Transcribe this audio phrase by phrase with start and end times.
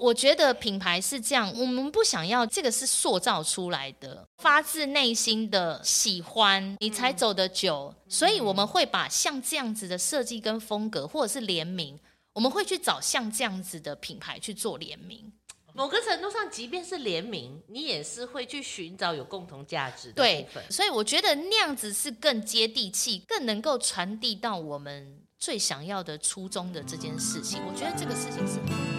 [0.00, 11.98] 我觉得品牌是这样，我们不想要这个是塑造出来的，发自内心的喜欢你才走得久，嗯、所以我们会把像这样子的设计跟风格，或者是联名，
[12.32, 15.32] 我们会去找像这样子的品牌去做联名。
[15.74, 20.64] 某个程度上，即便是联名，你也是会去寻找有共同价值的部分。
[20.66, 27.60] 对，所以我觉得那样子是更接地气，更能够传递到我们最想要的初衷的这件事情。
[27.64, 28.97] 我觉得这个事情是。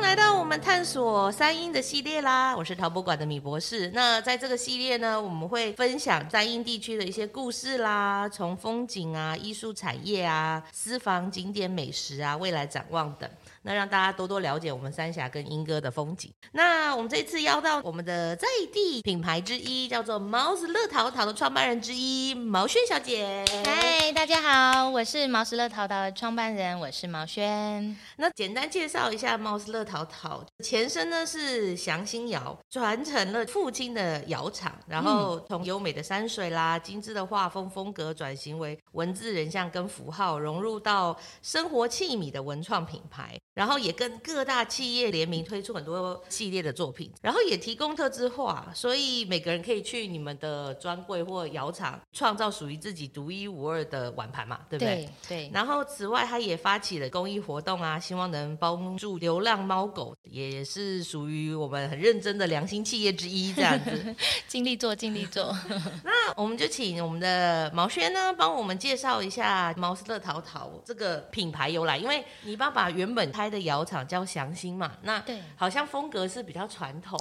[0.00, 2.56] 来到我们探索三英的系列啦！
[2.56, 3.90] 我是陶博馆的米博士。
[3.94, 13.30] 那在这个系列呢，我们会分享三英地区的一些故事啦，从风景啊、艺术产业啊、私房景点、美食啊、未来展望等。
[13.62, 16.32] 那让大家多多了解我们三峡跟莺歌的风景。
[16.52, 23.44] 那我们这次邀到我们的在地品牌之一，叫做毛斯乐陶陶的创办人之一毛轩小姐。
[23.64, 27.96] 嗨，大家好，我是毛斯乐陶陶的创办人，我是毛轩。
[28.16, 43.38] 那简单介绍一下毛斯乐陶陶，前身呢是祥兴窑，传承了父亲的窑厂，然后从优美的山水啦、精致的画风风格，转型为文字、人像跟符号，融入到生活器皿的文创品牌。
[43.60, 55.06] 然后也跟各大企业联名推出很多系列的作品，然后也提供特制化，所以每个人可以去你们的专柜或窑厂创造属于自己独一无二的碗盘嘛，对不对？
[55.28, 55.48] 对。
[55.48, 64.16] 对，然后此外，他也发起了公益活动啊，希望能帮助流浪猫狗，也是属于我们很认真的良心企业之一，这样子。
[64.48, 65.54] 尽力做，尽力做。
[66.02, 73.30] 那我们就请我们的毛轩呢，帮我们介绍一下毛斯乐淘淘这个品牌由来，因为你爸爸原本。
[73.30, 77.18] 开的窑厂叫祥兴嘛，那对，好像风格是比较传统。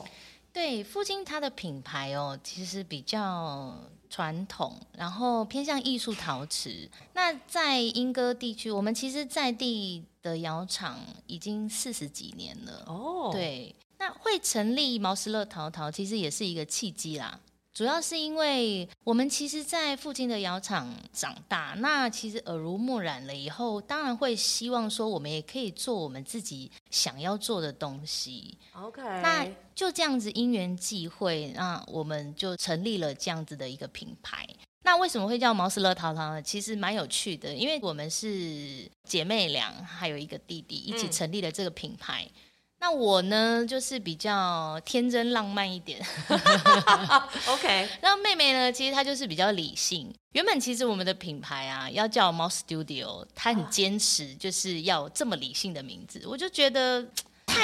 [0.53, 3.77] 对，父亲他的品牌哦，其实比较
[4.09, 6.89] 传统，然后偏向艺术陶瓷。
[7.13, 12.83] 那在莺歌地区，我们其实在地的窑厂已经四十几年了。
[12.87, 17.39] 哦，对，那会成立毛石乐陶陶，其实也是一个契机啦。
[17.73, 28.57] 主要是因为我们其实，在附近的窑厂长大，那其实耳濡目染了以后，当然会希望说，我们也可以做我们自己想要做的东西。
[28.73, 34.45] OK，那就这样子因缘际会，那我们就成立了这样子的一个品牌。
[34.81, 36.41] 那为什么会叫毛斯乐陶陶呢？
[36.41, 42.25] 其实蛮有趣的，因为我们是姐妹俩，还有一个弟弟一起成立了这个品牌。
[42.25, 42.41] 嗯
[42.79, 45.99] 那我呢，就是比较天真浪漫一点，
[47.47, 47.89] OK。
[48.01, 50.13] 然后妹妹呢，其实她就是比较理性。
[50.31, 57.05] 原本其实我们的品牌啊，要叫 Mouse Studio，她很坚持就是要这么理性的名字，我就觉得。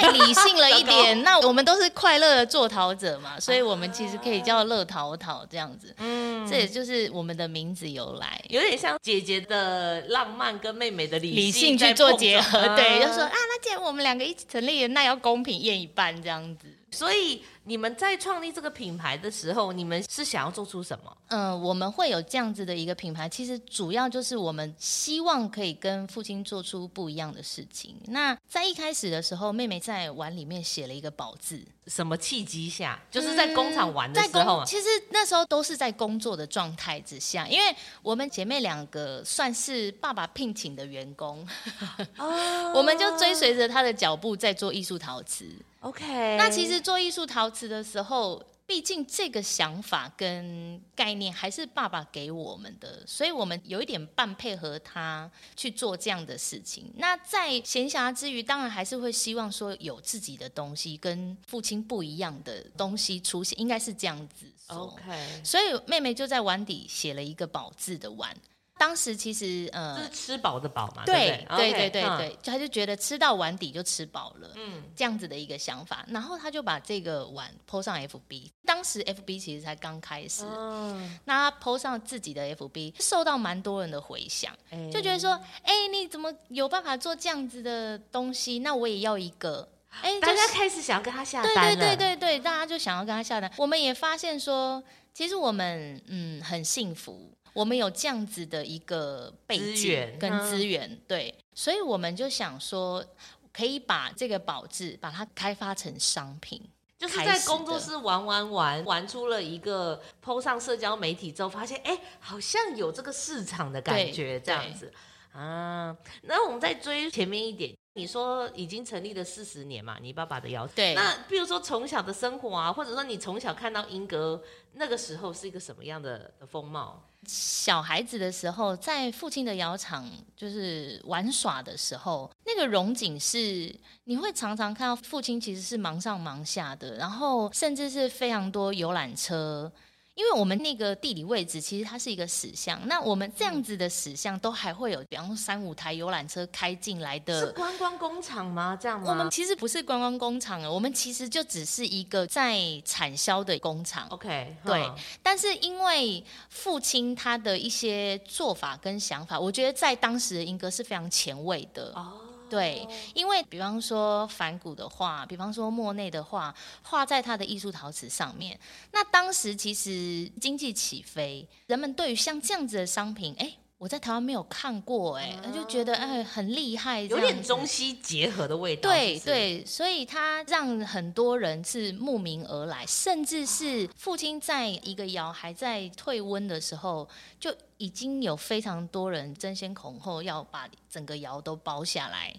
[0.00, 5.94] 太理性了一点，那我们都是快乐的做陶者嘛，所以我们其实可以叫乐陶陶这样子。
[5.98, 12.58] 嗯，这也就是我们的名字由来，有点像姐姐的浪漫跟妹妹的理性，理性去做结合。
[12.76, 16.68] 对，就说啊，那既然我们两个一起成立，那要公平验一半这样子。
[16.92, 21.16] 所以你们在创立这个品牌的时候，你们是想要做出什么？
[21.28, 27.96] 嗯，我们会有这样子的一个品牌，其实主要就是我们希望可以跟父亲做出不一样的事情。
[28.06, 33.02] 那在一开始的时候，妹妹在碗里面写了一个宝字，什么契机下？
[33.10, 41.46] 就是在工厂玩的时候、其实那时候都是在工作的状态之下，因为我们姐妹两个算是爸爸聘请的员工，
[42.16, 45.44] 哦、我们就追随着他的脚步在做艺术陶瓷。
[45.86, 56.92] OK，那其实做艺术陶瓷的时候，毕竟这个想法跟概念还是爸爸给我们的，所以我们有一点半配合他去做这样的事情。
[56.96, 64.52] 那在闲暇之余，当然还是会希望说有自己的东西，跟父亲不一样的东西出现，应该是这样子。
[64.66, 68.36] OK，所以妹妹就在碗底写了一个宝字的碗。
[68.78, 71.72] 当时其实呃，是吃饱的饱嘛，对对对？
[71.72, 84.54] 对对对，他就觉得吃到碗底就吃饱了，嗯，这样子的一个想法，然后他就把这个碗 PO 上 FB，当时 FB 其实才刚开始，嗯，那他 PO 上自己的 FB，受到蛮多人的回响，
[84.92, 88.58] 就觉得说，哎，你怎么有办法做这样子的东西？
[88.58, 89.66] 那我也要一个，
[90.02, 93.50] 哎，大家开始想要跟他下单了，对对对对，大家就想要跟他下单。
[93.56, 94.82] 我们也发现说，
[95.14, 97.32] 其实我们嗯很幸福。
[97.56, 103.02] 我们有这样子的一个背景跟资源，嗯、对，所以我们就想说，
[103.50, 106.62] 可以把这个保质把它开发成商品，
[106.98, 114.92] 就是在工作室玩玩玩，玩出了一个 PO 上社交媒体之后，发现哎，好像有这个市场的感觉，这样子
[115.32, 115.96] 啊。
[116.24, 117.74] 那我们再追前面一点。
[117.96, 120.76] 你说已经成立了四十年嘛，你爸爸的窑厂。
[120.76, 120.94] 对。
[120.94, 124.42] 那比如说从小的生活啊，或者说你从小看到英格
[124.74, 127.02] 那个时候是一个什么样的的风貌？
[127.26, 139.72] 小孩子的时候，在父亲的窑厂就是玩耍的时候，那个荣景是你会常常看到父亲其实是忙上忙下的，然后甚至是非常多游览车。
[140.16, 142.80] 因为我们那个地理位置，其实它是一个死巷。
[142.88, 147.38] 那我们这样子的死巷都还会有，比方说三五台游览车开进来的。
[147.38, 148.76] 是观光工厂吗？
[148.80, 149.10] 这样吗？
[149.10, 154.08] 我们其实不是观光工厂，我们其实就只是一个在产销的工厂。
[154.08, 154.90] OK，对。
[155.22, 161.92] 但是因为父亲他的一些做法跟想法，我觉得在当时的英歌是非常前卫的。
[161.94, 162.20] 哦。
[162.48, 168.58] 对，因为比方说梵谷的画，比方说莫内的画，画在他的艺术陶瓷上面。
[168.92, 178.90] 那当时其实经济起飞，人们对于像这样子的商品，哎，我在台湾没有看过，哎，就觉得哎很厉害，有点中西结合的味道。
[178.90, 187.08] 对对，所以他让很多人是慕名而来，甚至是父亲在一个窑还在退温的时候
[187.38, 187.54] 就。
[187.78, 192.34] 已经有非常多人争先恐后要把整个窑都包下来，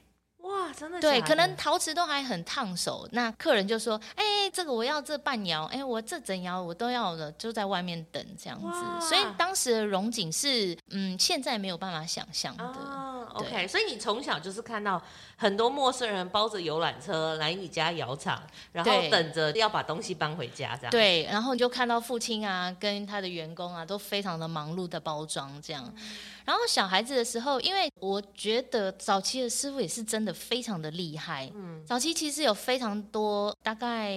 [0.47, 12.63] 哇，真的，对，可能陶瓷都还很烫手，那客人就说，哎、欸，这个我要这半窑，哎、欸，我这整窑我都要的，就在外面等这样子，所以当时的荣景是，嗯，现在没有办法想象的。
[12.63, 15.01] 啊 OK，所以你从小就是看到
[15.35, 18.41] 很多陌生人包着游览车来你家窑厂，
[18.71, 20.91] 然后等着要把东西搬回家，这样。
[20.91, 25.83] 对，然后你就看到父亲啊，跟他的员工啊，都非常的忙碌的包装这样。
[25.95, 26.07] 嗯、
[26.45, 31.51] 然后小孩子的时候，因为我觉得早期的师傅也是真的非常的厉害。
[31.53, 34.11] 嗯，早期其实有非常多，大概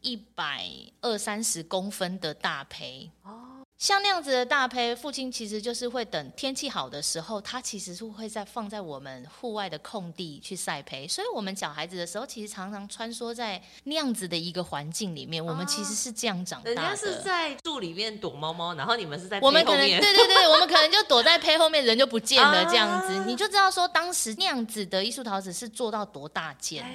[0.00, 0.68] 一百
[1.00, 3.10] 二三十公分的大胚。
[3.22, 3.53] 哦。
[3.84, 11.06] 像那样子的大胚，父亲其实就是会等天气好的时候，他其实是会在放在我们户外的空地去晒胚。
[11.06, 15.44] 所以，我们小孩子的时候，其实常常穿梭在那样子的一个环境里面。
[15.44, 16.74] 我们其实是这样长大的。
[16.74, 23.12] 人家是在树里面躲猫猫，然后你们是在我们可能对对对，我们可能就躲在胚后面，人就不见了这样子。
[23.28, 26.86] 你就知道说，当时那样子的艺术陶瓷是做到多大件。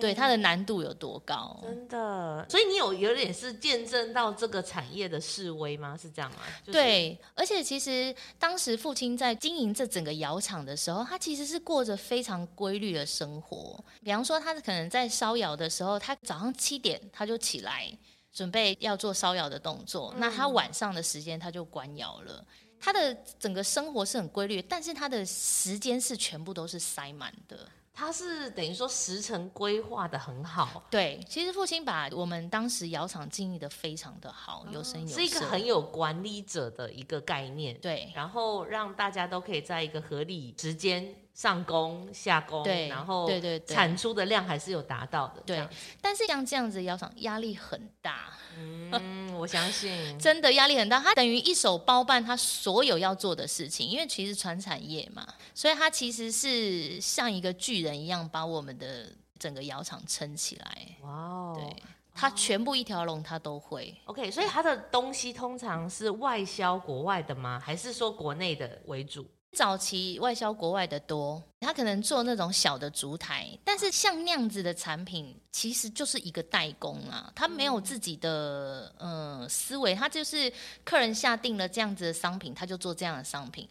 [0.00, 1.58] 对它的难度有多高？
[1.62, 5.96] 真的，所以你有有点是见证到这个产业的示威吗？
[5.96, 6.38] 是这样吗？
[6.64, 13.82] 就是、对，而且其实当时父亲在经营这整个窑厂的时候，他其实是过着非常规律的生活。
[14.02, 17.90] 比方说，他可能在烧窑的时候，他早上七点他就起来
[18.32, 22.44] 准备要做烧窑的动作，嗯、那他晚上的时间他就关窑了。
[22.78, 27.58] 他的整个生活是很规律，但是他的时间是全部都是塞满的。
[27.98, 45.68] 他是等于说时程规划的很好，对，其实父亲把我们当时窑厂经营的非常的好，有声有色，是一个很有管理者的一个概念，对，然后让大家都可以在一个合理时间上工下工，对，然后对对对，产出的量还是有达到的，对，
[46.00, 48.30] 但是像这样子窑厂压力很大。
[48.58, 50.98] 嗯，我 相信真的压力很大。
[50.98, 60.88] 他等于一手包办他所有要做的事情，因为其实传产业嘛，所以他其实是像一个巨人一样把我们的整个窑厂撑起来。
[61.02, 61.82] 哇哦，对，
[62.14, 63.94] 他全部一条龙他都会。
[64.06, 67.60] OK，所以他的东西通常是外销国外的吗？
[67.62, 69.26] 还是说国内的为主？
[69.56, 80.52] 早期外销国外的多，他可能做那种小的烛台，但是像那样子的产品，其实就是一个代工啊，他没有自己的呃思维，他就是
[80.84, 83.66] 客人下定了这样子的商品，他就做这样的商品。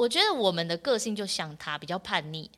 [0.00, 2.50] 我觉得我们的个性就像他，比较叛逆。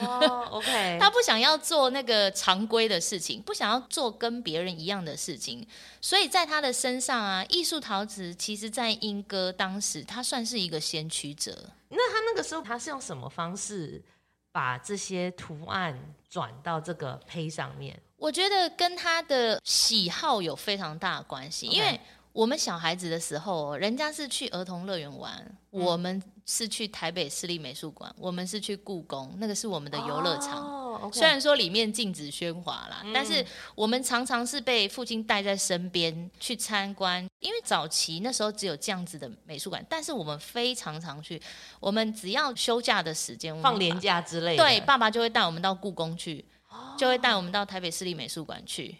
[0.00, 5.64] 哦， OK，他不想要做那个常规的事情，不想要做跟别人一样的事情，
[6.00, 11.70] 所以在他的身上啊，艺术陶瓷其实，在英歌当时，他算是一个先驱者。
[11.90, 14.02] 那他那个时候，他是用什么方式
[14.50, 15.96] 把这些图案
[16.28, 17.96] 转到这个胚上面？
[18.16, 22.00] 我觉得跟他的喜好有非常大的关系.因为。
[22.38, 25.34] 我们小孩子的时候，人家是去儿童乐园玩，
[25.72, 30.64] 嗯、我们是去台北市立美术馆，我们是去故宫，那个是我们的游乐场。
[30.64, 41.42] 哦 okay、虽然说里面禁止喧哗啦，嗯、但是我们常常是被父亲带在身边去参观，因为早期那时候只有这样子的美术馆，但是我们非常常去，
[41.80, 48.96] 我们只要休假的时间，放年假之类的，对，爸爸就会带我们到故宫去，哦、就会带我们到台北市立美术馆去。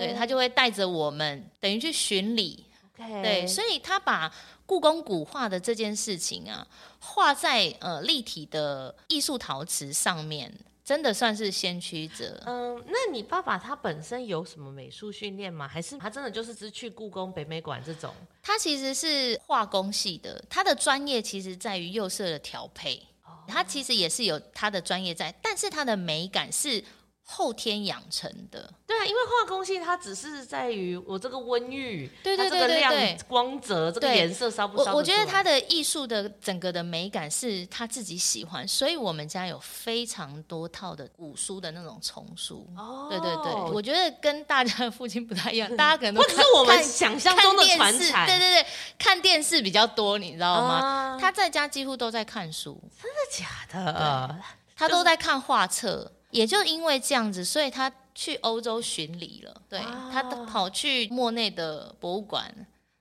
[0.00, 2.64] 对，他就会带着我们，等于去巡礼。
[2.96, 4.30] 对，所以他把
[4.66, 6.66] 故宫古画的这件事情啊，
[6.98, 10.52] 画在呃立体的艺术陶瓷上面，
[10.84, 12.42] 真的算是先驱者。
[12.44, 15.66] 嗯，那你爸爸他本身有什么美术训练吗？
[15.66, 18.12] 还是他真的就是只去故宫、北美馆这种？
[18.42, 23.02] 他其实是化工系的，他的专业其实在于釉色的调配。
[23.48, 26.84] 他其实也是有他的专业在，但是他的美感是。
[27.32, 34.90] 后天养成的，对啊，因为化工系它只是在于我这个温玉，对对对对光泽，这个颜色烧不烧？
[34.90, 42.66] 我我觉得它的艺术的整个的美感是他自己喜欢，所以我们家有非常多套的古书的那种丛书。
[42.76, 48.66] 哦，对对对，我觉得跟大家的父亲不太一样， 大家可能都看是我们想象中的传产，对对对，
[48.98, 50.74] 看电视比较多，你知道吗？
[50.74, 54.36] 啊、他在家几乎都在看书，真的假的？
[54.74, 56.10] 他都在看画册。
[56.30, 59.62] 也就因为这样子，所以他去欧洲巡礼了。
[59.68, 62.52] 对，啊、他跑去莫内的博物馆，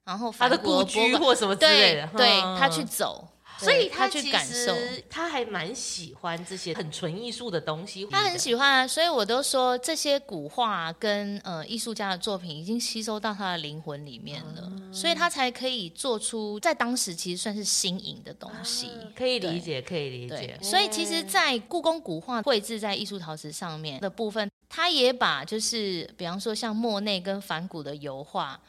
[0.03, 3.27] 然后他的故居或什么之类的，对，对他去走。
[3.59, 4.73] 所以他去感受，
[5.09, 8.05] 他还蛮喜欢这些很纯艺术的东西。
[8.05, 18.87] 他很喜欢啊，所以我都说这些古画跟呃艺术家的作品已经吸收到他的灵魂里面了，嗯、所以他才可以做出在当时其实算是新颖的东西。
[18.87, 20.57] 啊、可以理解，可以理解。
[20.61, 28.59] 所以其实，在故宫古画绘制在艺术陶瓷上面的部分，他也把就是比方说像莫内跟梵谷的油画。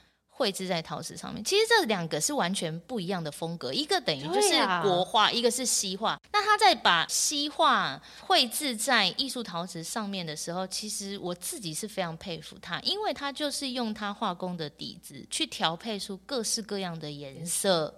[0.41, 6.19] 绘制在陶瓷上面，其实这两个是完全不一样的风格，一个等于就是国画，啊、一个是西画。
[6.33, 17.95] 那他在把西画绘制在艺术陶瓷上面的时候，其实我自己是非常佩服他，因为他就是用他画工的底子去调配出各式各样的颜色，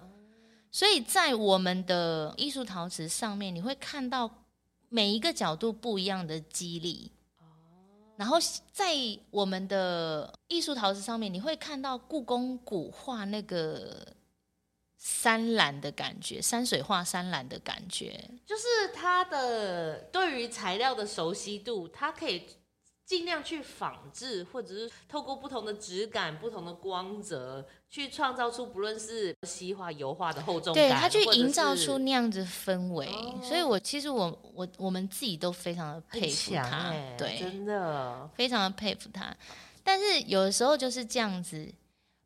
[0.72, 4.28] 所以在我们的艺术陶瓷上面，你会看到
[4.88, 7.12] 每一个角度不一样的肌理。
[8.22, 8.38] 然后
[8.70, 8.94] 在
[9.32, 14.06] 我们的艺术陶瓷上面，你会看到故宫古画那个
[14.96, 18.62] 山蓝的感觉，山水画山蓝的感觉，就是
[18.94, 22.46] 它的对于材料的熟悉度，它可以。
[23.12, 33.06] 尽量去仿制，或者是透过不同的质感、不同的光泽，去创造出不论是西画、油画的厚重感，对，他去营造出那样子氛围。
[33.08, 39.36] 哦、所以我其实我我我们自己都非常的佩服他，欸、对，真的非常的佩服他。
[39.84, 41.70] 但是有的时候就是这样子。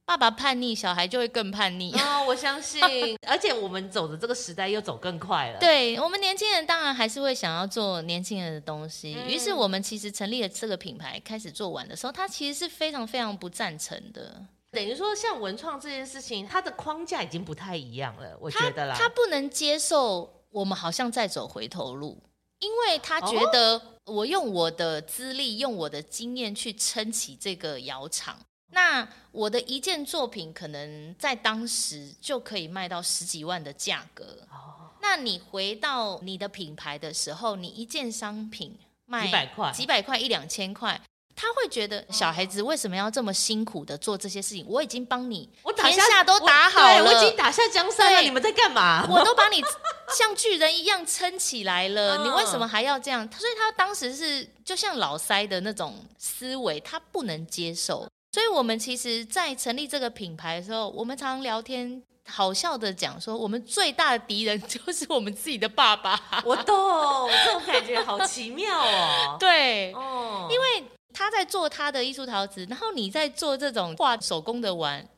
[0.06, 1.92] 爸爸叛逆，小孩就会更叛逆。
[1.94, 2.80] 哦，我相信，
[3.26, 5.58] 而且我们走的这个时代又走更快了。
[5.58, 9.16] 对，我们年轻人当然还是会想要做年轻人的东西。
[9.18, 14.40] 嗯、于是我们其实成立了这个品牌，开始做碗的时候，他其实是非常非常不赞成的。
[14.70, 18.38] 等于说，像文创这件事情，它的框架已经不太一样了。
[18.40, 22.22] 我觉得啦，他不能接受我们好像在走回头路，
[22.60, 28.38] 因为他觉得我用我的资历、用我的经验去撑起这个窑厂。
[28.70, 34.38] 那我的一件作品可能在当时就可以卖到十几万的价格。
[34.50, 41.00] 哦，那你回到你的品牌的时候，你一件商品卖几百块，几百块一两千块，
[41.34, 44.66] 他会觉得小孩子为什么要这么辛苦的做这些事情？
[44.68, 49.06] 我已经帮你，我天下都打好了，我，我已经打下江山了，你们在干嘛？
[49.08, 49.62] 我都把你
[50.18, 53.28] 像巨人一样撑起来了，你为什么还要这样？
[53.32, 58.08] 所以他当时是就像老塞的那种思维，他不能接受。
[58.36, 66.20] 所以，我们其实，在成立这个品牌的时候，我们常常聊天，好笑的讲说，我们最大的敌人就是我们自己的爸爸。
[66.44, 69.36] 我懂，这种感觉好奇妙哦。
[69.40, 75.08] 对，哦，因为他在做他的艺术陶瓷，然后你在做这种画手工的碗，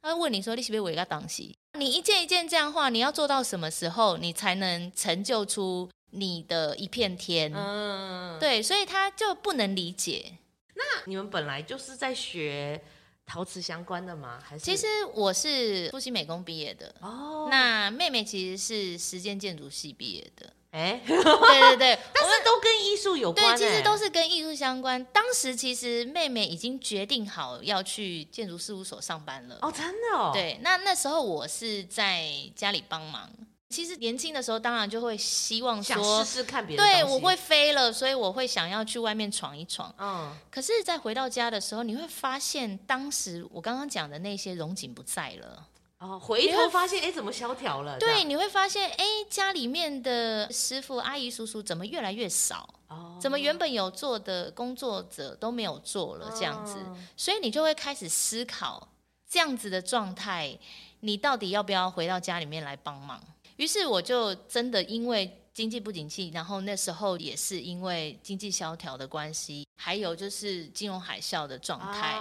[0.00, 1.56] 他会问你说：“你是不是为个东西？
[1.76, 10.34] 你一件一件这样画，你要做到什么时候，你才能成就出你的一片天？”嗯，对，所以他就不能理解。
[10.78, 12.80] 那你们本来就是在学
[13.26, 14.38] 陶瓷相关的吗？
[14.42, 14.64] 还是？
[14.64, 17.48] 其实我是复兴美工毕业的哦。
[17.50, 20.52] 那妹妹其实是时间建筑系毕业的。
[20.70, 23.56] 哎，对对对， 但是都跟艺术有关。
[23.56, 25.02] 对，其实都是跟艺术相关。
[25.06, 29.58] 当时其实妹妹已经决定好要去建筑事务所上班了。
[29.62, 30.30] 哦，真的哦。
[30.32, 33.30] 对，那那时候我是在家里帮忙。
[33.68, 36.82] 其实年轻的时候，当然就会希望说试试看别的。
[36.82, 39.94] 对，我会飞了，所以我会想要去外面闯一闯。
[39.98, 40.34] 嗯。
[40.50, 45.66] 可是，在回到家的时候，你会发现，当时我刚刚讲的那些荣景不在了。
[45.98, 46.18] 哦。
[46.18, 47.98] 回头发现，哎，怎么萧条了？
[47.98, 52.66] 对，你会发现，哎，家里面的师傅、阿姨、叔叔怎么越来越少？
[52.88, 53.18] 哦。
[53.20, 56.32] 怎么原本有做的工作者都没有做了？
[56.34, 56.78] 这样子，
[57.18, 58.88] 所以你就会开始思考，
[59.28, 60.58] 这样子的状态，
[61.00, 63.22] 你到底要不要回到家里面来帮忙？
[63.58, 72.18] 于是我就真的因为经济不景气，然后那时候也是因为经济萧条的关系，还有就是金融海啸的状态。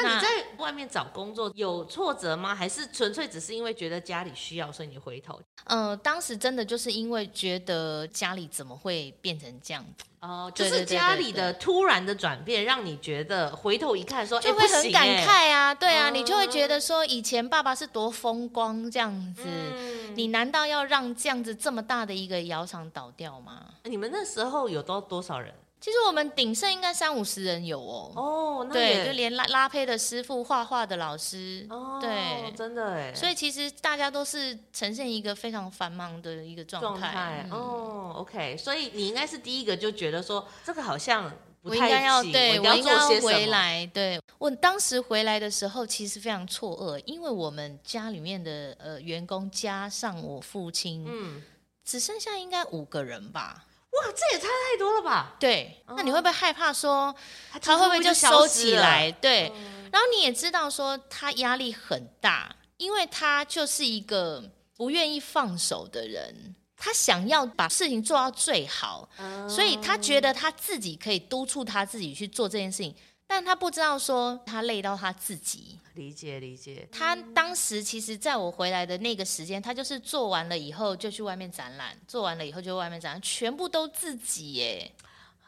[0.00, 0.28] 那你在
[0.58, 2.54] 外面找工作有挫折吗？
[2.54, 5.40] 还是纯粹只是因为觉得家里需要，所以你回头？
[5.64, 10.04] 呃，当时真的就是因为觉得家里怎么会变成这样子？
[10.20, 23.66] 哦，就是家里的突然的转变，让你觉得回头一看说，说就会很感慨啊，对啊，嗯、你就会觉得说，以前爸爸是多风光这样子，嗯、你难道要让这样子这么大的一个窑厂倒掉吗？
[23.84, 25.54] 你们那时候有多多少人？
[25.80, 28.12] 其实我们鼎盛应该三五十人有哦。
[28.16, 33.14] 哦，那对，就连拉拉胚的师傅、画画的老师，哦，对，真的哎。
[33.14, 37.46] 所以其实大家都是呈现一个非常繁忙的一个状态。
[37.50, 38.56] 哦，OK。
[38.56, 41.32] 所以你应该是第一个就觉得说，这个好像
[41.62, 43.86] 不应该要对，我应该要回来。
[43.94, 51.42] 对，我当时回来的时候，其实非常错愕，因为我们家里面的呃员工加上我父亲，嗯，
[51.84, 53.64] 只剩下应该五个人吧。
[53.90, 55.36] 哇，这也差太多了吧？
[55.40, 57.14] 对，那你会不会害怕说
[57.60, 59.10] 他会不会就收起来？
[59.12, 59.50] 对，
[59.90, 69.08] 然后你也知道说他压力很大，因为他就是一个不愿意放手的人，他想要把事情做到最好，
[69.48, 72.94] 所以他觉得他自己可以督促他自己去做这件事情，
[73.28, 75.78] 但他不知道说他累到他自己。
[75.94, 84.90] 理解理解，他当时其实在我回来的那个时间，他就是做完了以后就去外面展览，做完了以后就外面展览，全部都自己耶。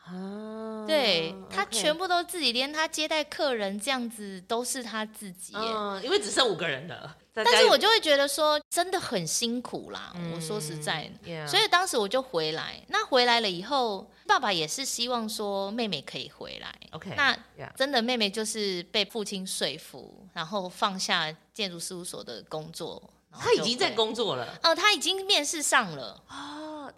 [0.05, 5.61] 啊，对，他全部都自己，连他接待客人这样子都是他自己耶。
[5.61, 7.17] 嗯，因为只剩五个人了。
[7.33, 10.13] 但是我就会觉得说真的很辛苦啦。
[10.17, 11.11] 嗯、我说实在.
[11.47, 12.83] 所以当时我就回来。
[12.89, 16.75] 那回来了以后，爸爸也是希望说妹妹可以回来。
[16.91, 17.37] OK，那
[17.77, 23.03] 真的妹妹就是被父亲说服，然后放下建筑事务所的工作。
[23.33, 24.59] 他已经在工作了。
[24.65, 26.21] 哦，他已经面试上了。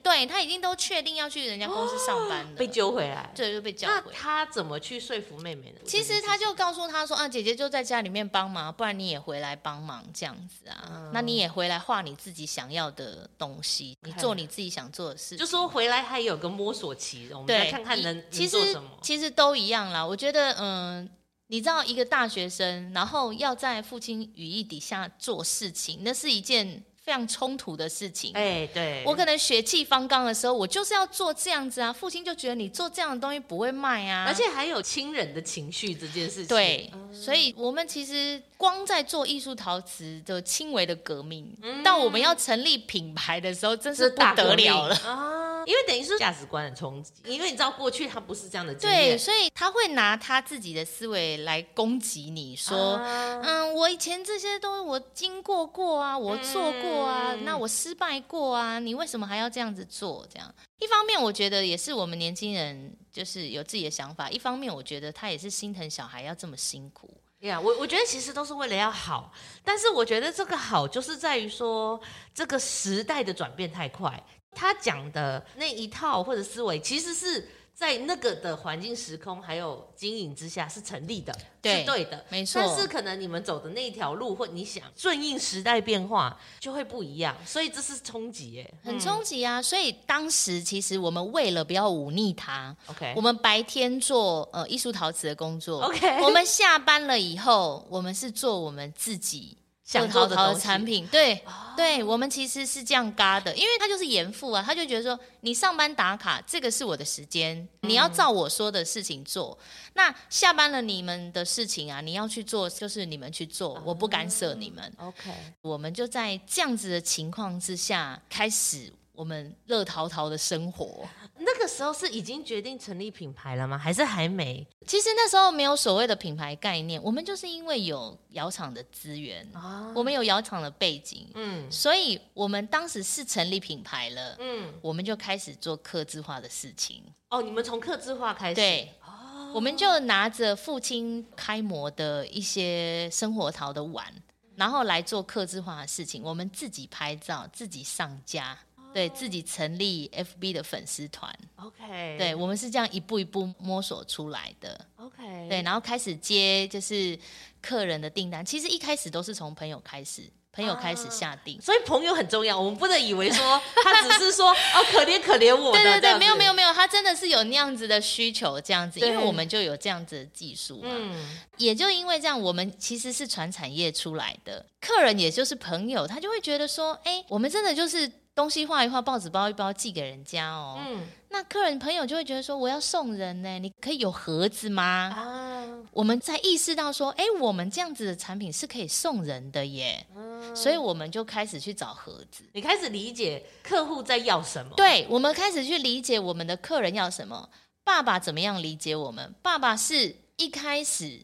[0.02, 4.02] 对，他已经都确定要去人家公司上班了，被揪回来，对，就被叫回来。
[4.06, 5.80] 那他怎么去说服妹妹呢？
[5.86, 10.90] 其实他就告诉他说：“啊，姐姐就在家里面帮忙，不然你也回来帮忙这样子啊。
[10.90, 15.36] 嗯、那你也回来画你自己想要的东西，你做你自己想做的事。
[15.36, 18.90] 就说回来还有个摸索期，我们再看看能其实能做什么。
[19.00, 20.04] 其实都一样啦。
[20.04, 21.08] 我觉得，嗯，
[21.46, 26.82] 你知道，一个大学生，然后要在父亲羽翼底下做事情，那是一件。
[27.04, 31.92] 非常冲突的事情，哎、欸，对，我可能血气方刚的时候，我就是要做这样子啊。
[31.92, 36.46] 父亲就觉得你做这样的东西不会卖啊，而且还有亲人的情绪这件事情。
[36.46, 45.41] 对，嗯、所以我们其实光在做艺术陶瓷的轻微的革命，嗯、到我们要成立品牌的时候，真是不得了了啊。
[45.66, 60.26] 因为等于是价值观的冲击，因为你知道过去他不是这样的经验，对，所以他会拿他自己的思维来攻击你说，啊、嗯，我以前这些都我经过过啊，我做过啊，嗯、那我失败过啊，你为什么还要这样子做？
[60.32, 67.08] 这样一方面我觉得也是我们年轻人就是有自己的想法，一方面我觉得他也是心疼小孩要这么辛苦。
[67.40, 69.32] 呀，我我觉得其实都是为了要好，
[69.64, 72.00] 但是我觉得这个好就是在于说
[72.32, 74.22] 这个时代的转变太快。
[74.54, 82.60] 他讲的那一套或者思维，其实是在那个的环境、时空还有经营之下是成立的，对是对的，没错。
[82.62, 87.34] 但是可能你们走的那一条路，或你想顺应时代变化，就会不一样。
[87.46, 89.60] 所以这是冲击耶，很冲击啊！
[89.60, 99.56] 所以当时其实我们为了不要忤逆他，OK，我们白天做呃艺术陶瓷的工作，OK，我们下班了以后，我们是做我们自己。
[99.92, 109.58] 想做的产品，对、哦、对，我们其实是这样嘎的，因为他就是严父啊，他就觉得说，你上班打卡，这个是我的时间，嗯、你要照我说的事情做。
[109.92, 114.90] 那下班了，你们的事情啊，你要去做，就是你们去做，嗯、我不干涉你们。
[114.96, 118.90] OK，我们就在这样子的情况之下开始。
[119.22, 121.08] 我们乐淘淘的生活，
[121.38, 123.78] 那个时候是已经决定成立品牌了吗？
[123.78, 124.66] 还是还没？
[124.84, 137.00] 其实那时候没有所谓的品牌概念，我们就是因为有窑厂的资源，啊、我们有窑厂的背景，嗯，所以我们当时是成立品牌了，嗯，我们就开始做客制化的事情。
[137.28, 138.56] 哦，你们从客制化开始？
[138.56, 144.12] 对，哦、我们就拿着父亲开模的一些生活陶的碗，
[144.56, 146.24] 然后来做客制化的事情。
[146.24, 148.58] 我们自己拍照，自己上架。
[148.92, 157.18] 对自己成立 FB 的粉丝团，OK，对，我们是这样一步一步摸索出来的，OK，对，然后开始接就是
[157.60, 178.10] 客人的订单，其实一开始都是从朋友开始，朋友开始下订，所以朋友很重要，我们不能以为说他只是说哦可怜可怜我，对对对，没有没有没有，他真的是有那样子的需求这样子，因为我们就有这样子的技术嘛，嗯，也就因为这样，我们其实是传产业出来的，客人也就是朋友，他就会觉得说，哎，我们真的就是。
[178.34, 180.78] 东西画一画，报纸包一包，寄给人家哦。
[180.78, 184.82] 嗯，那客人朋友就会觉得说，我要送人呢，你可以有盒子吗？
[185.14, 192.44] 啊，我们才意识到说，哎，我们这样子的产品是可以送人的耶，嗯、所以我们就开始去找盒子。
[192.52, 194.74] 你开始理解客户在要什么？
[194.76, 197.50] 对，我们开始去理解我们的客人要什么。
[197.84, 199.34] 爸爸怎么样理解我们？
[199.42, 201.20] 爸爸是一开始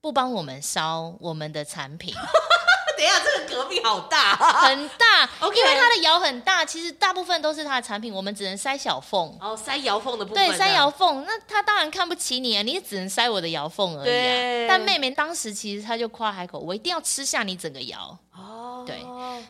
[0.00, 2.12] 不帮我们烧我们的产品。
[2.98, 5.24] 等一下，这个隔壁好大，很大。
[5.40, 5.58] Okay.
[5.58, 9.38] 因为它的窑很大，其实大部分都是它的产品，我们只能塞小缝。
[9.40, 10.48] 哦，塞窑缝的部分。
[10.48, 11.24] 对，塞窑缝。
[11.24, 14.66] 那他当然看不起你啊，你也只能塞我的窑缝而已啊。
[14.68, 18.18] 但妹妹当时其实她就夸海口，我一定要吃下你整个窑。
[18.34, 18.82] 哦。
[18.84, 19.00] 对。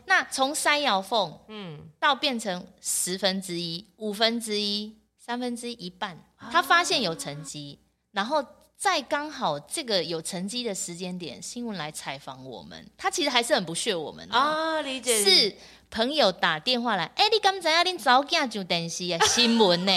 [0.05, 7.79] 那从塞窑缝，嗯，到变成十分之一、五分之一、三分之一、一半，他发现有成绩，
[8.11, 8.45] 然后。
[8.79, 14.79] 在刚好这个有成绩的时间点，新闻来采访我们，他其实还是很不屑我们啊。
[14.79, 15.53] 理解是
[15.91, 19.91] 朋友打电话来，哎、欸，你刚才啊恁早间就电视啊，新闻呢？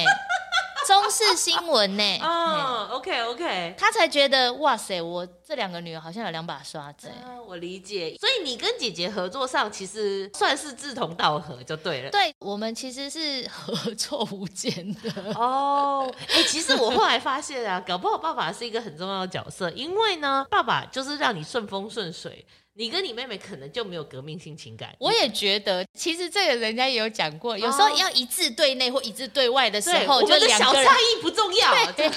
[0.86, 2.18] 中视新闻呢？
[2.22, 7.08] 哦，OK OK，他才觉得哇塞，我这两个女儿好像有两把刷子。
[7.08, 8.16] 啊，我理解。
[8.18, 12.10] 所以你跟姐姐合作上，其实算是志同道合就对了。
[12.10, 15.32] 对，我们其实是合作无间的。
[15.34, 22.44] 哦，哎，其实我后来发现啊，搞不好爸爸是一个很重要的角色，因为呢，爸爸就是让你顺风顺水。
[22.74, 24.94] 你跟你妹妹可能就没有革命性情感。
[24.98, 31.92] 我也觉得，其实这个人家也有讲过，有时候要一致对内或一致对外的时候，就两个小差异不重要。
[31.92, 32.16] 对，因为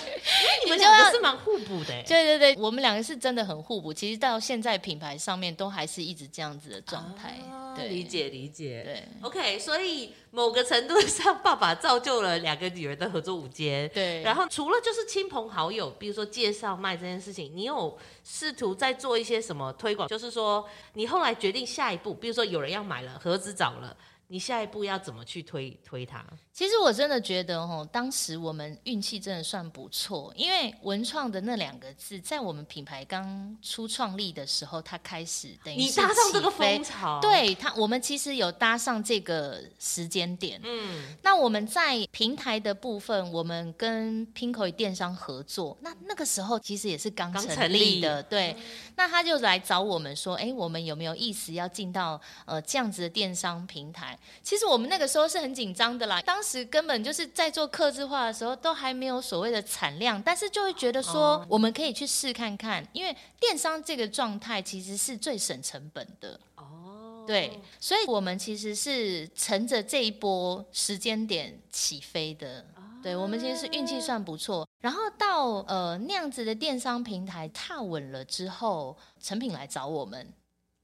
[0.65, 2.01] 你们两个是蛮互补的。
[2.03, 3.93] 对对对，我们两个是真的很互补。
[3.93, 7.37] 其实到现在品牌上面都还是一直这样子的状态。
[7.75, 8.81] 对，理解理解。
[8.85, 13.89] 对，OK，所以某个程度上，爸爸造就了两个女儿的合作舞间。
[13.93, 20.09] 对，然后除了就是亲朋好友，比如说介绍卖这件事情，你有试图在做一些什么推广？
[20.09, 23.95] 就是说，你后来决定下一步，比如说有人要买了，盒子找了。
[24.27, 26.25] 你下一步要怎么去推推它？
[26.51, 40.59] 其实我真的觉得，哦，当时我们运气真的算不错，因为文创的那两个字，在我们品牌刚初创立的时候，它开始等于你搭上这个风潮，对它，我们其实有搭上这个时间点。
[40.63, 48.55] 嗯，那我们在平台的部分，我们跟 Pinkoi 电商合作，那那个时候其实也是刚成立的，立对。
[48.57, 48.63] 嗯、
[48.95, 54.14] 那他就来找我们说，哎，我们有没有意思要进到呃这样子的电商平台？
[54.41, 67.23] 其实我们那个时候是很紧张的啦，当时根本就是在做客制化的时候，都还没有所谓的产量，但是就会觉得说，我们可以去试看看，因为电商这个状态其实是最省成本的哦。
[67.27, 72.65] 对，所以我们其实是乘着这一波时间点起飞的。
[73.01, 80.27] 对，我们其实是运气算不错，然后到呃那样子的电商平台踏稳了之后，成品来找我们。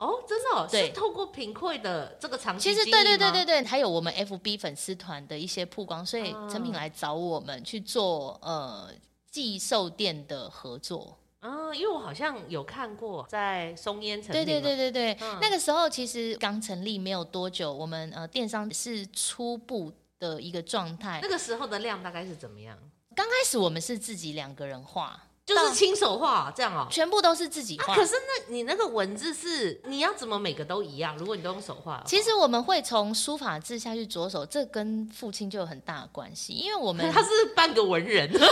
[0.02, 8.90] 哦，真的哦，对是透过 Pinkoi 的这个长期其实对对对对对，还有我们 FB 粉丝团的一些曝光，所以成品来找我们去做呃
[9.30, 11.16] 寄售店的合作。
[11.42, 14.44] 嗯，因为我好像有看过在松烟成立。
[14.44, 21.20] 对对对对对，嗯、那个时候其实刚成立没有多久，我们呃电商是初步的一个状态。
[21.22, 22.76] 那个时候的量大概是怎么样？
[23.16, 25.22] 刚开始我们是自己两个人画。
[25.46, 27.96] 就是亲手画这样哦，全部都是自己画。
[27.96, 31.18] 可是那你那个文字是你要怎么每个都一样？
[31.18, 38.48] 如果你都用手画，其实我们会从书法字下去着手，这跟父亲就有很大的关系，因为我们 他是半个文人， 因为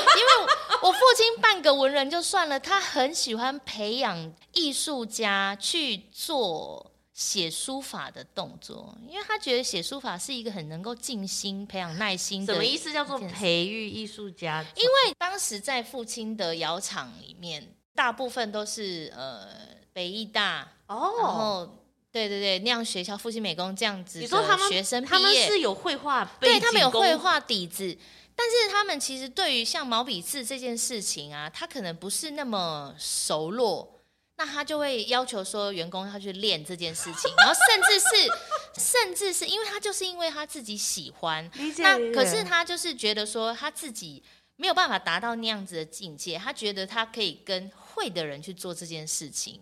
[0.81, 6.88] 我父亲半个文人就算了，他很喜欢培养艺术家去做。
[7.19, 12.53] 写书法的动作，因为他觉得写书法是一个很能够静心、培养耐心的。
[12.53, 12.93] 什么意思？
[12.93, 14.65] 叫做培育艺术家？
[14.73, 19.49] 因为当时在父亲的窑厂里面，大部分都是呃
[19.91, 24.19] 北艺大哦，然后对对对，那样学校复兴美工这样子。
[24.19, 27.97] 你说他们学生他们是有绘画，对他们有绘画底子，
[28.33, 33.98] 但是他们其实对于像毛笔字这件事情啊，他可能不是那么熟络。
[34.39, 44.23] 那他就会要求说，员工他去练这件事情，然后甚至是，甚至是因为他就是因为他自己喜欢，那可是他就是觉得说他自己
[44.55, 49.59] 没有办法达到那样子的境界，他觉得他可以跟会的人去做这件事情，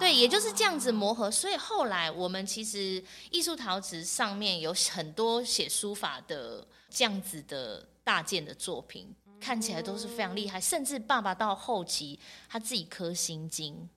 [0.00, 1.30] 对，也就是这样子磨合。
[1.30, 3.00] 所以后来我们其实
[3.30, 13.88] 艺术陶瓷上面有很多写书法的这样子的大件的作品，看起来都是非常厉害，甚至爸爸到后期他自己刻心经。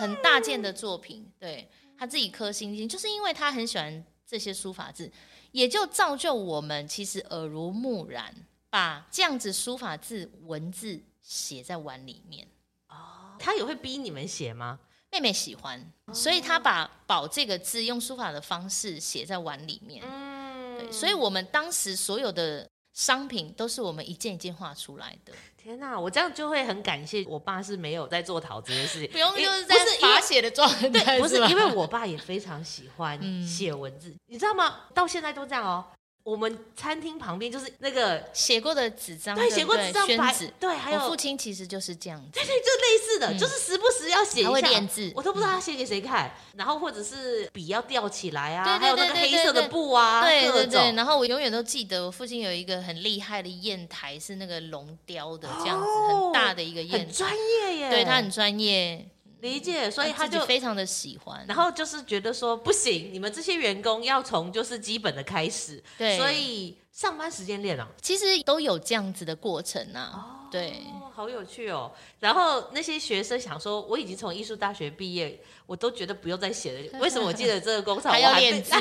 [0.00, 5.12] 很大件的作品，对，他自己刻星星，就是因为他很喜欢这些书法字，
[5.52, 8.34] 也就造就我们其实耳濡目染，
[8.70, 12.48] 把这样子书法字文字写在碗里面。
[12.88, 14.80] 哦，他也会逼你们写吗？
[15.12, 20.02] 妹妹喜欢，所以他把“宝”这个字用书法的方式写在碗里面。
[20.06, 25.32] 嗯，对，所以我们当时所有的商品都是我们一件一件画出来的。
[25.56, 34.86] 天哪，我这样就会很感谢我爸是没有在做陶这件事情， 不用就是在罚写的状态，对，不是因为我爸也非常喜欢写文字，嗯、你知道吗？
[34.94, 35.84] 到现在都这样哦。
[36.30, 59.04] 我们餐厅旁边就是那个写过的纸张，对，写过纸张白纸，对，还有父亲其实就是这样子，对对，就类似的，就是时不时要写一下，会练字，我都不知道他写给谁看，然后或者是笔要吊起来啊，还有那个黑色的布啊，对对对，然后我永远都记得我父亲有一个很厉害的砚台，是那个龙雕的这样子，很大的一个砚台，很专业耶，对他很专业。
[59.40, 70.82] 理解，所以他就非常的喜欢，然后就是觉得说不行，你们这些员工要从就是基本的开始，对，所以上班时间练了，其实都有这样子的过程呐、啊，哦，对，
[71.14, 71.90] 好有趣哦。
[72.18, 78.72] 然后那些学生想说，我已经从艺术大学毕业，我都觉得不用再写了，为什么我记得这个工厂还要练字？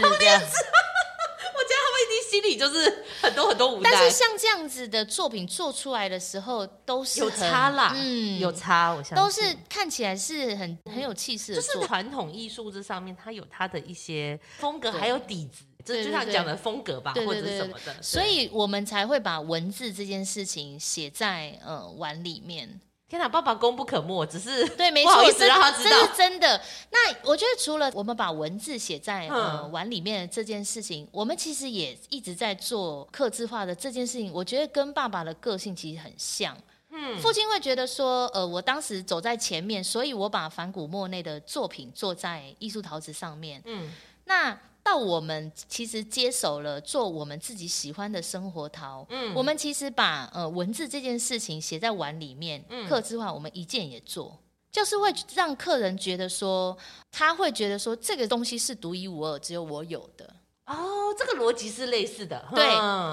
[2.30, 9.16] 心里就是很多很多无奈，但是像这样子的作品做出来的时候，都是有差啦，嗯，有差，我相信。
[9.18, 22.80] 都是看起来是很很有气势的，就是传统艺术这上面，它有它的一些风格，还有底子，这就像讲的风格吧，或者什么的，所以我们才会把文字这件事情写在呃碗里面。
[23.10, 26.62] 天哪，爸爸功不可没，只是对，没错，不好意思让他知道，这是真的。
[26.92, 34.32] 那我觉得，除了我们把文字写在呃碗里面的这件事情，我们其实也一直在做刻字化的这件事情。
[34.32, 36.56] 我觉得跟爸爸的个性其实很像。
[36.92, 43.60] 嗯，父亲会觉得说，呃，我当时走在前面，所以我把反古、莫内的作品做在艺术陶瓷上面。
[43.66, 43.92] 嗯，
[44.26, 44.56] 那。
[44.84, 54.40] 到我们其实接手了做我们自己喜欢的生活陶，嗯，我们其实把呃文字这件事情写在碗里面，嗯，客制化我们一件也做，
[54.72, 56.78] 就是会让客人觉得说，
[57.12, 60.36] 他会觉得说这个东西是独一无二，只有我有的。
[60.70, 62.64] 哦，这个逻辑是类似的，对，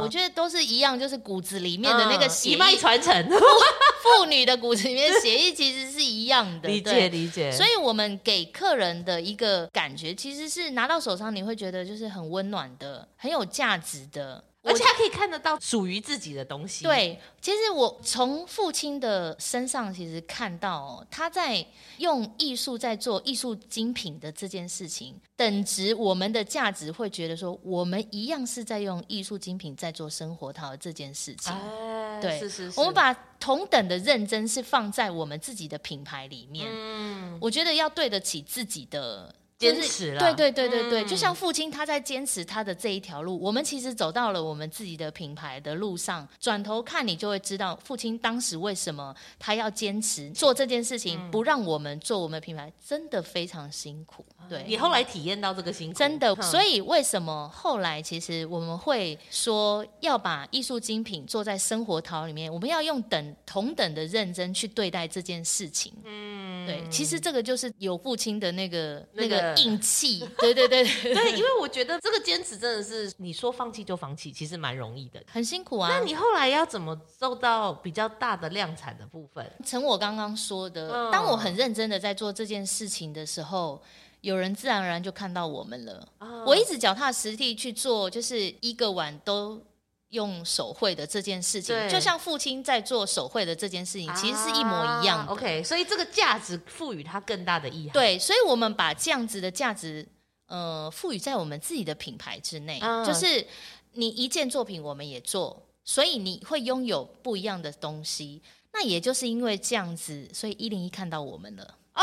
[0.00, 3.26] 我觉得都是一样，就是骨子里面的那个血一脉传承，
[4.02, 7.50] 妇女的骨子里面血液其实是一样的， 理解理解。
[7.50, 14.44] 所以我们给客人的一个感觉，其实是拿到手上你会觉得就是很温暖的，很有价值的。
[14.66, 16.84] 而且他可以看得到属于自己的东西。
[16.84, 21.64] 对，其实我从父亲的身上其实看到，他在
[21.98, 31.52] 用艺术在做艺术精品的这件事情，等值我们的价值会觉得说，我们一样是在用艺术精品在做生活陶的这件事情。
[31.52, 32.80] 哎，对，是是是。
[32.80, 36.66] 我们把同等的认真是放在我们自己的品牌里面。
[36.68, 39.34] 嗯，我觉得要对得起自己的。
[39.58, 46.28] 坚持了，对对对对对，嗯、就像父亲他在坚持他的这一条路，我们其实走到了我们自己的品牌的路上。
[46.38, 54.22] 转头看你就会知道，父亲当时为什么他要坚持做这件事情，嗯、不让我们做我们品牌，真的非常辛苦。
[54.46, 56.34] 对，你后来体验到这个辛苦，真的。
[56.42, 65.94] 所以为什么后来其实我们会说要把艺术精品做在生活陶里面，我们要用等同等的认真去对待这件事情。
[66.04, 69.45] 嗯，对，其实这个就是有父亲的那个那个。
[69.54, 75.88] 硬气， 对对对对对，因为我觉得这个坚持真的是你说放弃就放弃，其实蛮容易的，很辛苦啊。
[75.90, 79.50] 那你后来要怎么做到比较大的量产的部分？
[79.64, 83.82] 成我刚刚说的，当我很认真的在做这件事情的时候，
[84.20, 86.08] 有人自然而然就看到我们了。
[86.46, 89.62] 我一直脚踏实地去做，就是一个碗都。
[90.10, 95.24] 用手绘的这件事情，就像父亲在做手绘的这件事情，其实是一模一样的。
[95.24, 97.90] 啊、OK，所以这个价值赋予它更大的意义。
[97.90, 100.06] 对，所以我们把这样子的价值，
[100.46, 102.78] 呃，赋予在我们自己的品牌之内。
[102.78, 103.44] 啊、就是
[103.92, 108.40] 你一件作品我们也做，所以你会拥有不一样的东西。
[108.72, 111.74] 那也就是因为这样子，所以一零一看到我们了。
[111.96, 112.02] 哦，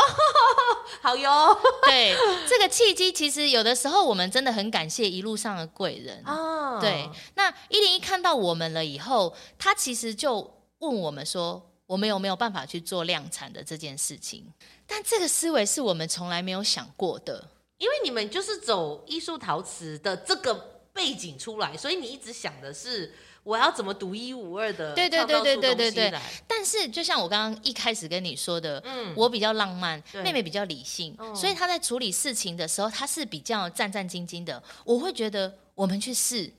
[1.02, 1.58] 好哟。
[1.86, 2.16] 对，
[2.50, 6.22] 这个契机其实有的时候我们真的很感谢一路上的贵人。
[6.26, 14.52] 哦，对，那一零一看到我们了以后，他其实就问我们说，我们有没有办法去做量产的这件事情？
[14.86, 20.54] 但这个思维是我们从来没有想过的，因为你们就是走艺术陶瓷的这个
[20.92, 23.14] 背景出来，所以你一直想的是。
[23.44, 24.94] 我要怎么独一无二的？
[24.94, 26.20] 对对对对对对对。
[26.48, 34.62] 但是就像我刚刚一开始跟你说的，嗯，我比较浪漫，妹妹比较理性，哦、所以她在处理事情的时候，她是比较战战兢兢的。
[34.86, 36.52] 我会觉得，我们去试。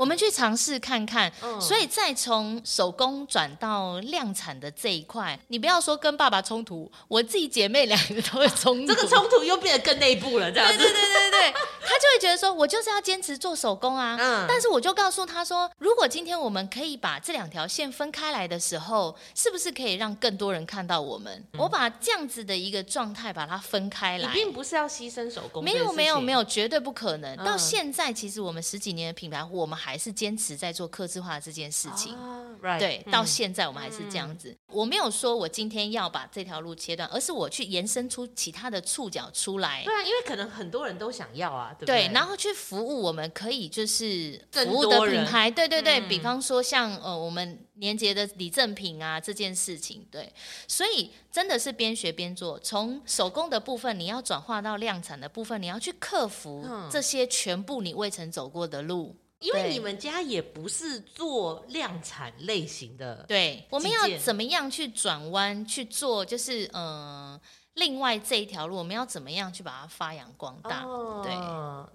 [0.00, 10.78] 我们去尝试看看，嗯、所以再从手工转到量产的这一块，你不要说跟爸爸冲突，我自己姐妹两个都会冲突，这个冲突又变得更内部了，这样子。
[10.78, 14.16] 对对对对对，他就会觉得说，我就是要坚持做手工啊。
[14.18, 14.46] 嗯。
[14.48, 21.30] 但是我就告诉他说，如果今天我们可以把这两条线分开来的时候，是不是可以让更多人看到我们？
[21.52, 27.36] 嗯、我把这样子的一个状态把它分开来，你并不是要牺牲手工，没有没有没有，绝对不可能。
[27.36, 29.89] 嗯、到现在，其实我们十几年的品牌，我们还。
[29.90, 32.14] 还是坚持在做客制化这件事情。
[32.14, 34.50] 啊 right, 对，嗯、到现在我们还是这样子。
[34.50, 39.82] 嗯、我没有说我今天要把这条路切断，而是我去延伸出其他的触角出来。
[39.84, 42.06] 对啊，因为可能很多人都想要啊，对不对？
[42.06, 50.32] 对，然后去服务我们可以就是服务的品牌，对对对，嗯、比方说像呃我们年节的礼赠品啊这件事情，对，
[50.68, 59.16] 所以真的是边学边做，从手工的部分你要转化到量产的部分，你要去克服这些全部你未曾走过的路。
[59.40, 66.22] 因为你们家也不是做量产类型的，对，我们要怎么样去转弯去做？
[66.22, 67.40] 就是嗯、呃，
[67.74, 70.84] 另外这一条路，我们要怎么样去把它发扬光大？
[70.84, 71.32] 哦、对。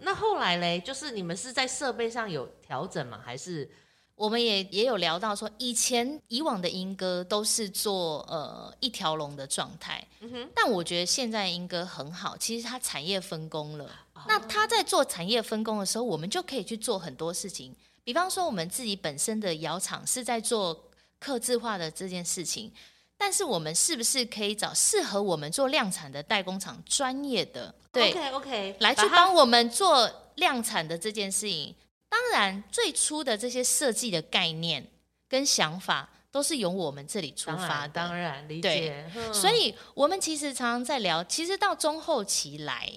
[0.03, 3.21] 那后来嘞，就是你们是在设备上有调整吗？
[3.23, 3.69] 还是
[4.15, 10.49] 我们也也有聊到说，以前以往的英歌都是做呃一条龙的状态，嗯哼。
[10.55, 13.87] 但我觉得现在英歌很好，其实它产业分工了。
[14.27, 17.75] 那他在做产业分工的时候，我们就可以去做很多事情。
[18.03, 22.71] 比方说，我们自己本身的窑厂是在做刻字化的这件事情，
[23.17, 31.75] 但是我们是不是可以找适合我们做量产的代工厂，专业的对，OK OK，来去帮我们做量产的这件事情？
[32.07, 34.87] 当然，最初的这些设计的概念
[35.27, 37.89] 跟想法都是由我们这里出发的。
[37.89, 39.05] 当然，当然理解。
[39.33, 42.89] 所以我们其实常常在聊，其实到中后期来。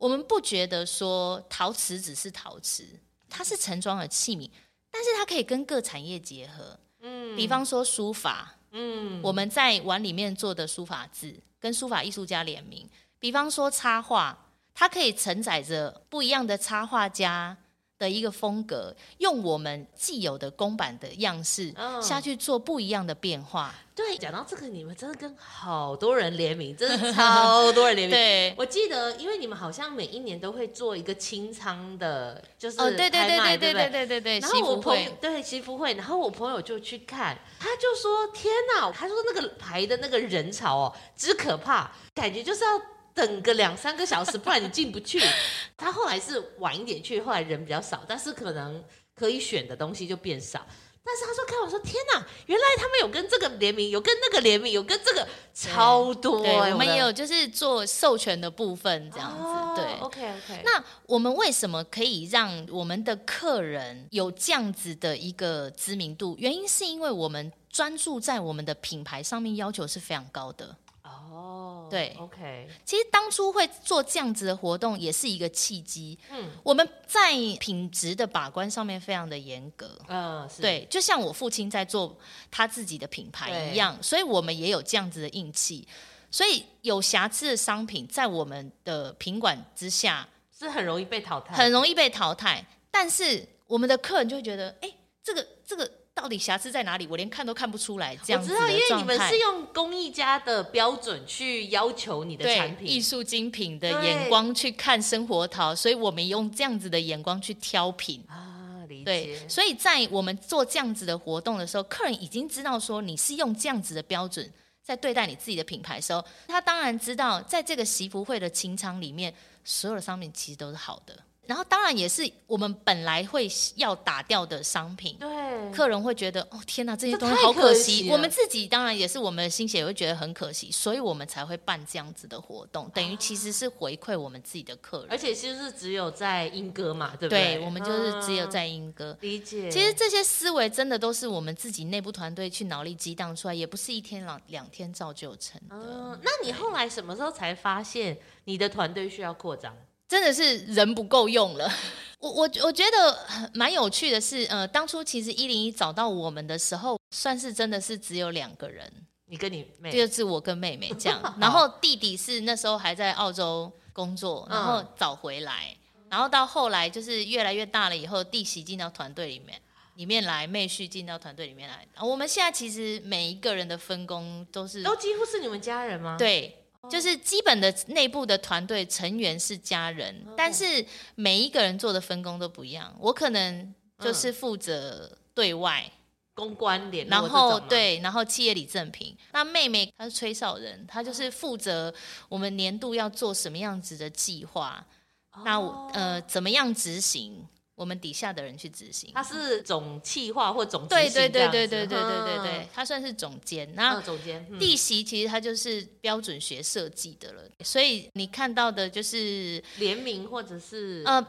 [0.00, 2.86] 我们不觉得说陶瓷只是陶瓷，
[3.28, 4.50] 它是盛装的器皿，
[4.90, 6.80] 但是它可以跟各产业结合。
[7.02, 12.88] 嗯，比方说书法，嗯，我们在碗里面做的书法字，跟书法艺术家联名。
[13.18, 17.54] 比方说插画，它可以承载着不一样的插画家
[18.00, 23.74] 的一个风格，用我们既有的公版的样式下去做不一样的变化。
[23.74, 28.16] 嗯、对，讲到这个，你们真的跟好多人联名，真的 超多人联名。
[28.16, 34.38] 对，我记得，因为你们好像每一年都会做一个清仓的，就是哦，对对对对对对对对对。
[34.38, 42.80] 然后我朋友对祈福会，然后我朋友就去看，他就说：“天哪！”他说那个排的那个人潮哦，之可怕，感觉就是要。
[43.20, 45.20] 等个两三个小时，不然你进不去。
[45.76, 48.82] 他后来是晚一点去，后来人比较少，但是可能
[49.14, 50.66] 可以选的东西就变少。
[51.02, 56.40] 但是他说看我说天哪，原来他们有跟这个联名，有跟那个联名，有跟这个超多。
[56.40, 59.42] 对，我们也有就是做授权的部分这样子。
[59.42, 60.62] 哦、对，OK OK。
[60.64, 66.36] 那我们为什么可以让我们的客人有这样子的一个知名度？
[66.38, 70.76] 原因是因为我们专注在我们的品牌上面，要求是非常高的。
[71.02, 72.68] 哦，对，OK。
[72.84, 76.18] 其实当初会做这样子的活动，也是一个契机。
[76.30, 79.98] 嗯，我们在品质的把关上面非常的严格。
[80.08, 82.16] 嗯，对，就像我父亲在做
[82.50, 85.86] 他自己的品牌一样，所以我们也有这样子的硬气。
[86.30, 90.26] 所以有瑕疵的商品在我们的品管之下
[90.56, 92.64] 是很容易被淘汰，很容易被淘汰。
[92.90, 95.90] 但是我们的客人就会觉得，哎，这个这个。
[96.14, 97.06] 到底瑕疵在哪里？
[97.06, 98.16] 我连看都看不出来。
[98.24, 108.84] 这样子的我知道，因为你们是用工艺家的标准去要求你的产品，艺术精品的眼光去看生活陶，所以我们用这样子的眼光去挑品啊。
[108.88, 109.04] 理解。
[109.04, 119.32] 对，所以在我们做这样子的活动的时候，客人已经知道说你是用这样子的标准在对待你自己的品牌的时候，他当然知道，在这个习福会的清仓里面，
[119.64, 121.16] 所有的商品其实都是好的。
[121.50, 128.08] 然后当然也是我们本来会要打掉的商品，对，客人会觉得哦天哪，这些东西好可惜。
[128.08, 135.08] 我们自己当然也是我们的心血也会觉得很可惜，所以我们才会办这样子的活动，等于其实是回馈我们自己的客人。
[135.10, 137.56] 而且其实是只有在英歌嘛，对不对？
[137.56, 139.18] 对，我们就是只有在英歌。
[139.20, 139.68] 理解。
[139.68, 145.74] 其实这些思维真的都是我们自己内部团队去脑力激荡出来，也不是一天两两天造就成的。
[145.74, 149.76] 嗯，那你后来什么时候才发现你的团队需要扩张？
[150.10, 151.72] 真的是人不够用了。
[152.18, 158.92] 我我我觉得蛮有趣的是，呃，当初其实一零一找到我们的时候，算是真的是只有两个人，
[159.26, 161.22] 你跟你妹，就是我跟妹妹这样。
[161.40, 165.72] 然后弟弟是那时候还在澳洲工作，然后找回来。
[165.94, 169.62] 嗯、然后到后来就是越来越大了以后，弟媳进到团队里面
[169.94, 171.86] 里面来，妹婿进到团队里面来。
[172.04, 176.16] 我们现在其实每一个人的分工都是都几乎是你们家人吗？
[176.18, 176.56] 对。
[176.88, 182.94] 就是基本的内部的团队成员是家人，嗯、但是每一个人做的分工都不一样。
[182.98, 185.92] 我可能就是负责对外、嗯、
[186.34, 189.16] 公关联络，然后对，然后企业里赠品。
[189.32, 191.92] 那妹妹她是吹哨人，她就是负责
[192.28, 194.86] 我们年度要做什么样子的计划，
[195.32, 195.60] 哦、那
[195.92, 197.46] 呃怎么样执行。
[197.80, 203.72] 我们底下的人去执行，他是总企划或总对对对对对对对对对，他算是总监。
[203.74, 211.26] 然后总监弟媳其实他就是标准学设计的了，所以你看到的就是联名或者是呃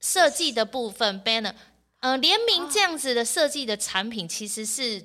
[0.00, 1.54] 设计的部分 banner，
[2.00, 5.00] 呃，联名这样子的设计的产品，其实是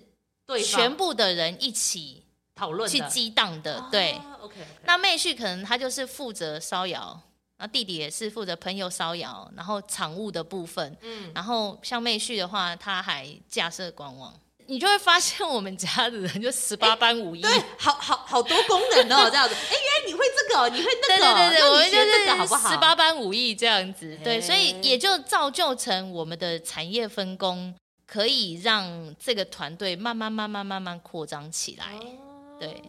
[0.65, 2.23] 全部的人一起
[2.55, 3.87] 讨论去激荡的。
[3.91, 4.55] 对、啊、，OK。
[4.83, 7.21] 那妹婿可能他就是负责烧窑，
[7.59, 14.33] 那弟弟也是负责朋友烧窑，然后场务的部分，嗯，然后像妹婿的话，他还架设官网。
[14.69, 19.55] 你就会发现我们家的人就十八般武艺，对，好好好多功能哦，这样子。
[19.55, 22.69] 哎，原来你会这个，你会那个，对对对对，我们就是这个好不好？
[22.69, 27.73] 十八般武艺这样子，对，所以也就造就成我们的产业分工，
[28.05, 31.85] 可以让这个团队慢慢慢慢慢慢扩张起来。
[32.59, 32.83] 对，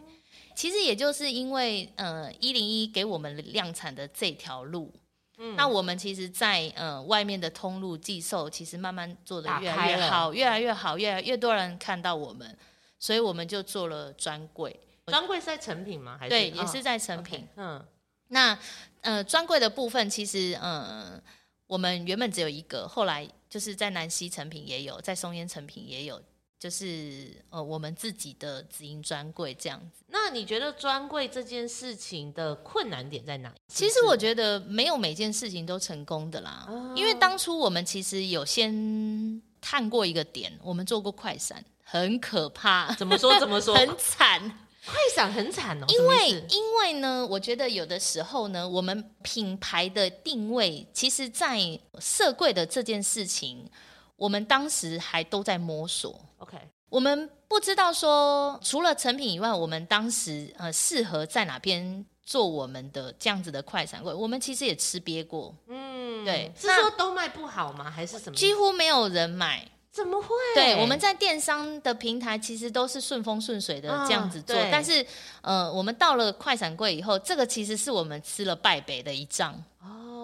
[0.58, 4.92] 其实也就是因为呃一零一给我们量产的这条路。
[5.36, 12.58] 嗯、那我们其实在，在呃外面的通路寄售，其实慢慢做的越来越好，越来越好，越来越多人看到我们，
[12.98, 14.76] 所以我们就做了专柜。
[15.06, 16.16] 专柜是在成品吗？
[16.18, 17.46] 还是对，也是在成品。
[17.54, 17.86] 哦 okay, 嗯，
[18.26, 18.58] 那
[19.02, 21.22] 呃专柜的部分，其实呃
[21.68, 26.20] 我们原本只有一个，后来就是在南西成品也有，在松烟成品也有。
[26.58, 30.02] 就是呃，我们自己的直营专柜这样子。
[30.08, 33.52] 那你觉得专柜这件事情的困难点在哪？
[33.68, 36.66] 其实我觉得没有每件事情都成功的啦。
[36.68, 42.92] 哦、因为当初我们其实有先探过一个点，我们做过快闪，很可怕。
[42.94, 43.38] 怎么说？
[43.38, 43.74] 怎么说？
[43.78, 44.40] 很惨，
[44.84, 45.86] 快闪很惨哦。
[45.88, 53.70] 因为因为呢，我觉得有的时候呢，我们品牌的定位，其实在设柜的这件事情。
[54.18, 56.58] 我们当时还都在摸索，OK，
[56.90, 67.88] 我们不知道说除了成品以外，我们当时呃适合在哪边做我们的这样子的快闪柜，我们其实也吃瘪过，嗯，对，是说都卖不好吗？
[67.88, 68.36] 还是什么？
[68.36, 70.28] 几乎没有人买，怎么会？
[70.56, 75.06] 对，我们在电商的平台其实都是顺风顺水的这样子做，哦、但是
[75.42, 79.62] 呃，我们到了快闪柜以后，这个其实是我们吃了败北的一仗。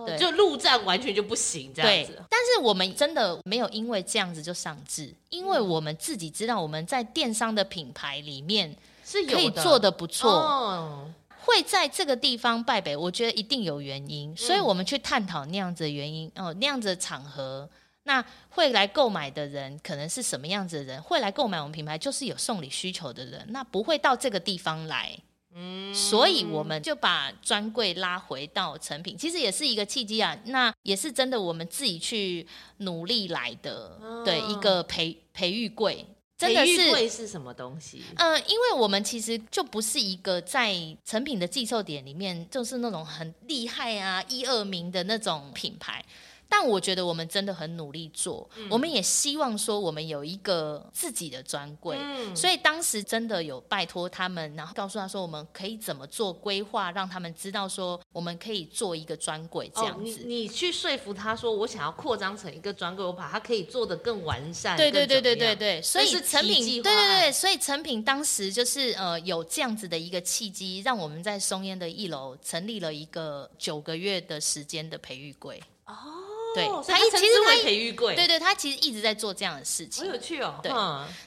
[0.06, 8.74] 对就陆战完全就不行这样子，但是我们真的没有因为这样子就上志，因为我们自己知道我们在电商的品牌里面
[9.04, 17.68] 是可以做的不错，哦、会在这个地方败北，我觉得一定有原因，所以我们去探讨那样子的原因哦，那样子的场合，
[18.04, 21.02] 那会来购买的人可能是什么样子的人？
[21.02, 25.16] 会来购买我们品牌就是有送礼需求的人，那不会到这个地方来。
[25.54, 30.36] 嗯，所以我们就把专柜拉回到成品，其实也是一个契机啊。
[30.46, 32.46] 那也是真的，我们自己去
[32.78, 36.04] 努力来的，哦、对一个培培育柜，
[36.36, 36.76] 真的是。
[36.76, 38.02] 培育柜是什么东西？
[38.16, 40.74] 嗯、呃，因为我们其实就不是一个在
[41.04, 46.04] 成品的寄售点里面，就是那种很厉害啊、一二名的那种品牌。
[46.48, 60.20] 但我觉得我们真的很努力做，嗯、我们也希望说我们有一个自己的专柜，嗯、所以当时真的有拜托他们，然后告诉他说我们可以怎么做规划，让他们知道说我们可以做一个专柜这样子。
[60.20, 64.76] 哦、你你去说服他说我想要扩张成一个专柜，我把它可以做得更完善。
[64.76, 75.60] 对对对对对对，所以成品对对对，所以成品当时就是呃有这样子的一个契机，让我们在松烟的一楼成立了一个九个月的时间的培育柜。
[75.86, 76.23] 哦。
[76.54, 80.60] 对，他一其实他培育柜，对对，他其实一直在做这样的事情，好有趣哦。
[80.62, 80.70] 对，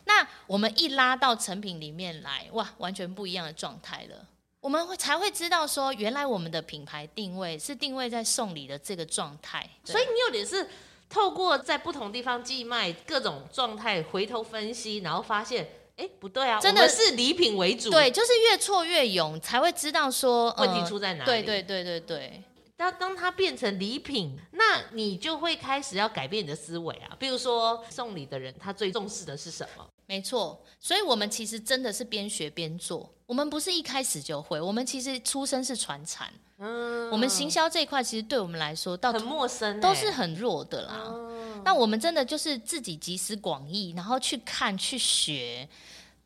[0.05, 4.25] 那我们一拉到成品里面来，哇，完全不一样的状态了。
[4.59, 9.69] 我们会才会知道说，原来我们的品牌定位是定位在送礼的这个状态。
[9.83, 10.67] 所以你有点是
[11.09, 17.89] 透过在不同地方寄卖各种状态，回头分析，然后发现，哎，不对啊，真的是礼品为主。
[17.91, 21.29] 对，就是越挫越勇，才会知道说问题出在哪里。
[21.29, 22.43] 对对对对对。
[22.77, 27.15] 当当它变成礼品，那你就会开始要改变你的思维啊。
[27.17, 29.83] 比如说送礼的人，他最重视的是什么？
[30.05, 33.11] 没错，所以我们其实真的是边学边做。
[33.25, 36.31] 我们不是一开始就会，我们其实出身是传产。
[36.59, 41.03] 嗯，我们行销这一块其实对我们来说，到很陌生，欸，都是很弱的啦。
[41.07, 45.67] 嗯，那我们真的就是自己集思广益，然后去看去学。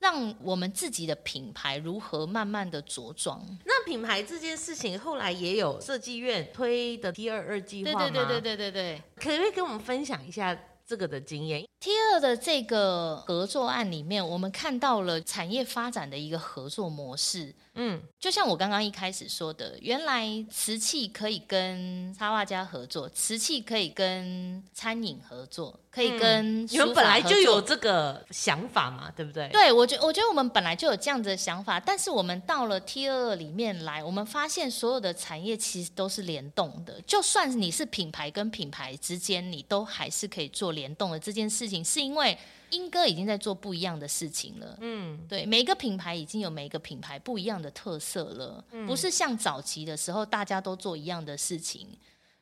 [0.01, 3.39] 让我们自己的品牌如何慢慢的茁壮？
[3.63, 17.53] 那品牌这件事情后来也有设计院推的 T 二二计划对对对对对对，可不可以跟我们分享一下这个的经验？T 二的这个合作案里面，我们看到了产业发展的一个合作模式。
[17.75, 29.47] 嗯，就像我刚刚一开始说的，原来瓷器可以跟插画家合作，瓷器可以跟餐饮合作，可以跟、嗯、你们本来就有这个想法嘛，对不对？
[29.53, 42.37] 对，我觉我觉得我们本来就有这样子的想法，但是我们到了 T22 里面来，我们发现所有的产业其实都是联动的，就算你是品牌跟品牌之间，你都还是可以做联动的这件事情，是因为。
[42.71, 51.87] 莺歌已经在做不一样的事情了，嗯，对，每一个品牌已经有每一个品牌不一样的特色了，嗯，不是像早期的时候大家都做一样的事情。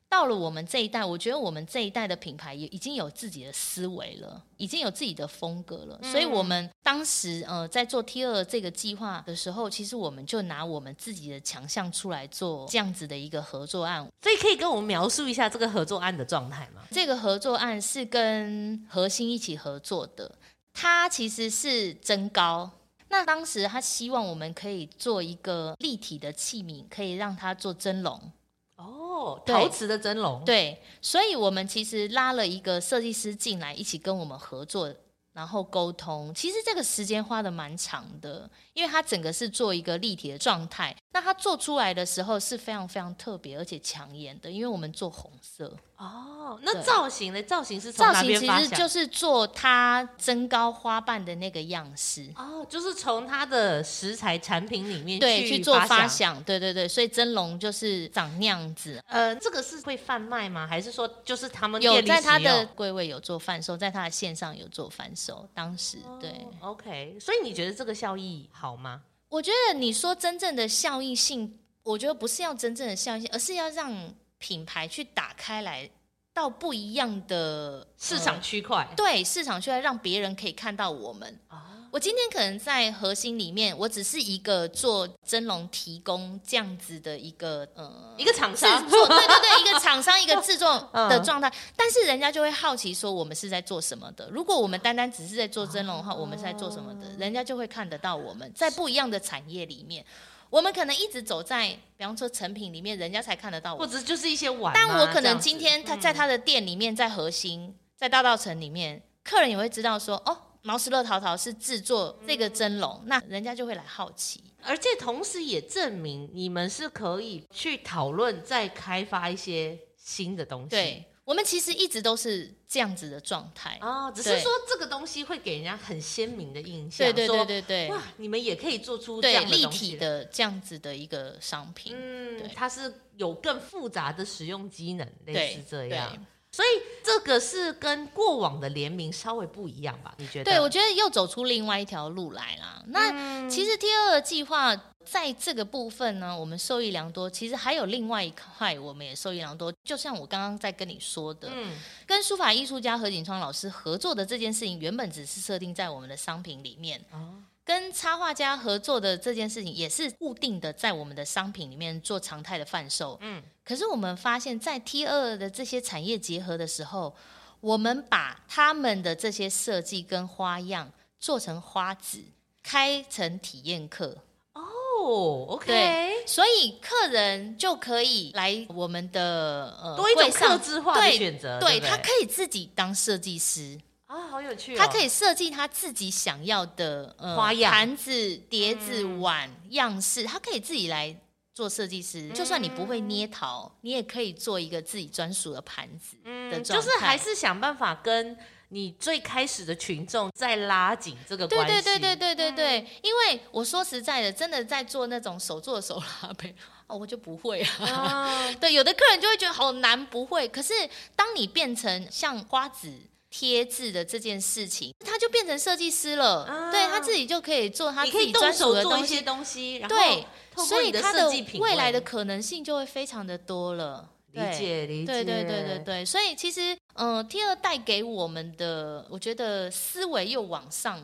[0.09, 5.99] 到了我们这一代，我觉得我们这一代的品牌也已经有自己的思维了，已经有自己的风格了。
[6.01, 14.05] 嗯、所以，我们当时呃在做 T 二这个计划的时候，其实我们就拿我们自己的强项出来做这样子的一个合作案。
[14.23, 16.81] 所以，可以跟我们描述一下这个合作案的状态吗？
[16.89, 20.31] 这个合作案是跟核心一起合作的，
[20.73, 22.71] 它其实是增高。
[23.11, 28.31] 那当时他希望我们可以做一个立体的器皿，可以让它做蒸笼。
[28.79, 30.41] 哦，陶瓷的蒸笼。
[30.45, 34.93] 对，所以我们其实拉了一个设计师进来，一起跟我们合作。
[35.31, 38.49] 然后沟通，其实这个时间花的蛮长的，
[38.79, 40.95] 因为它整个是做一个立体的状态。
[41.11, 45.75] 那它做出来的时候是非常非常特别而且抢眼的，因为我们做红色。
[45.97, 47.43] 哦，那造型呢？
[47.43, 52.31] 造型是造型其实就是做它增高花瓣的那个样式。
[52.37, 56.41] 哦，就是从它的食材产品里面对去做发想。
[56.43, 59.03] 对对对，所以蒸笼就是长那样子。
[59.07, 60.65] 呃，这个是会贩卖吗？
[60.65, 65.45] 还是说就是他们有在它的柜位有做贩售，在它的线上有做贩售？
[65.53, 66.29] 当时对。
[66.61, 69.03] 哦，OK，所以你觉得这个效益好吗？
[69.29, 74.13] 我觉得你说真正的效益性，我觉得不是要真正的效益性，而是要让。
[74.41, 75.89] 品牌去打开来
[76.33, 81.37] 到不一样的市场区块，呃，对市场区块，让别人可以看到我们。
[81.49, 81.57] 哦、
[81.91, 94.29] 我今天可能在核心里面，我只是一个做蒸笼提供这样子的一个呃一个厂商，对对对，一个厂商 一个制作的状态，嗯、但是人家就会好奇说我们是在做什么的。
[94.29, 97.09] 如果我们单单只是在做蒸笼的话，我们是在做什么的？
[97.17, 100.05] 人家就会看得到我们在不一样的产业里面。
[100.51, 104.73] 我们可能一直走在，比方说成品里面，人家才看得到我，或者就是一些碗。
[104.73, 120.69] 但我可能今天他在他的店里面，在禾馨，嗯、在大道城里面，客人也会知道说，哦，毛石乐陶陶是制作这个蒸笼，嗯、那人家就会来好奇，而且同时也证明你们是可以去讨论再开发一些新的东西。
[120.69, 121.05] 对。
[121.25, 123.77] 我们其实一直都是这样子的状态。
[123.83, 136.17] 哦，只是说这个东西会给人家很鲜明的印象，对对对对对，哇，你们也可以做出这样立体的这样子的一个商品，嗯，它是有更复杂的使用机能，类似这样。
[136.51, 136.67] 所以
[137.03, 140.13] 这个是跟过往的联名稍微不一样吧？
[140.17, 140.51] 你觉得？
[140.51, 142.83] 对，我觉得又走出另外一条路来了。
[142.87, 144.75] 那其实 T 二的计划
[145.05, 147.29] 在这个部分呢，我们受益良多。
[147.29, 149.71] 其实还有另外一块，我们也受益良多。
[149.83, 156.99] 就像我刚刚在跟你说的，嗯，跟书法艺术家何景川老师合作的这件事情，原本只是设定在我们的商品里面。
[157.11, 157.35] 哦
[157.69, 163.15] 跟插画家合作的这件事情也是固定的，在我们的商品里面做常态的贩售。
[163.21, 167.15] 嗯，可是我们发现，在 T 二的这些产业结合的时候，
[167.59, 172.23] 我们把他们的这些设计跟花样做成花纸，
[172.63, 174.17] 开成体验课。
[174.53, 183.79] 哦，OK，对，所以客人就可以来我们的呃多一种客制化的选择，对，他可以自己当设计师。
[184.09, 184.75] 啊，好有趣、哦！
[184.75, 191.15] 他可以设计他自己想要的、呃、花样、盘子、碟子、嗯、碗样式，他可以自己来
[191.53, 192.21] 做设计师。
[192.21, 196.81] 嗯、就算你不会捏陶，你也可以做一个自己专属的盘子的状态。
[196.81, 198.35] 就是还是想办法跟
[198.69, 201.73] 你最开始的群众再拉紧这个关系。
[201.73, 206.55] 对对对对对对对，嗯、因为我说实在的，真的在做那种手做手拉杯，
[206.87, 207.85] 哦，我就不会啊。
[207.85, 210.47] 啊 对，有的客人就会觉得好难，不会。
[210.47, 210.73] 可是
[211.15, 212.99] 当你变成像花纸。
[213.29, 216.43] 贴字的这件事情，他就变成设计师了。
[216.45, 219.85] 啊、对他自己就可以做他自己专属的东西，做一些东西。
[219.87, 220.25] 对，
[220.65, 224.09] 所以他的未来的可能性就会非常的多了。
[224.31, 225.11] 理解，理解。
[225.11, 231.03] 对对对对对，所以其实，嗯、呃，T2 带给我们的，我觉得思维又往上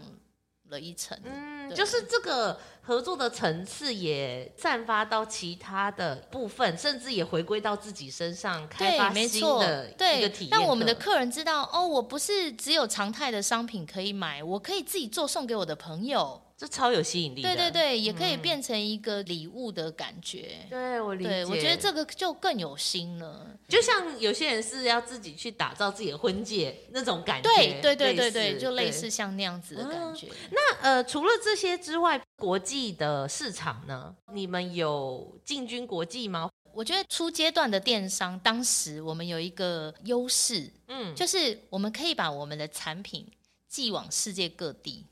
[0.69, 1.19] 了一层。
[1.23, 2.59] 嗯，对就是这个。
[2.87, 9.89] 合作的层次也散发到其他的部分，甚至也回归到自己身上，开发新的
[10.19, 10.51] 一个体验。
[10.51, 16.39] 让我们的客人知道，哦，我不是只有常态的商品可以买，我可以自己做送给我的朋友。
[16.57, 20.51] 这超有吸引力的，对对对，也可以变成一个礼物的感觉。
[20.63, 23.45] 嗯、对我理解，我觉得这个就更有心了。
[23.67, 30.27] 就像有些人是要自己去打造自己的婚戒那种感觉，对对对对对，似就类似像那样子的感觉。
[30.27, 34.13] 嗯、那呃，除了这些之外，国际的市场呢？
[34.33, 36.49] 你们有进军国际吗？
[36.73, 43.25] 我觉得初阶段的电商，当时我们有一个优势，嗯，就是我们可以把我们的产品
[43.69, 45.05] 寄往世界各地。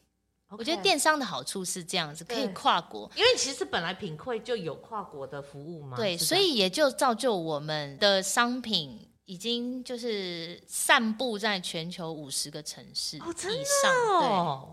[0.50, 5.98] 我觉得电商的好处是这样子，可以跨国，因为其实本来品会就有跨国的服务嘛。
[5.98, 13.28] 对，所以也就造就我们的商品已经就是散布在全球五十个城市以上。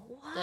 [0.08, 0.42] 对，哇，对，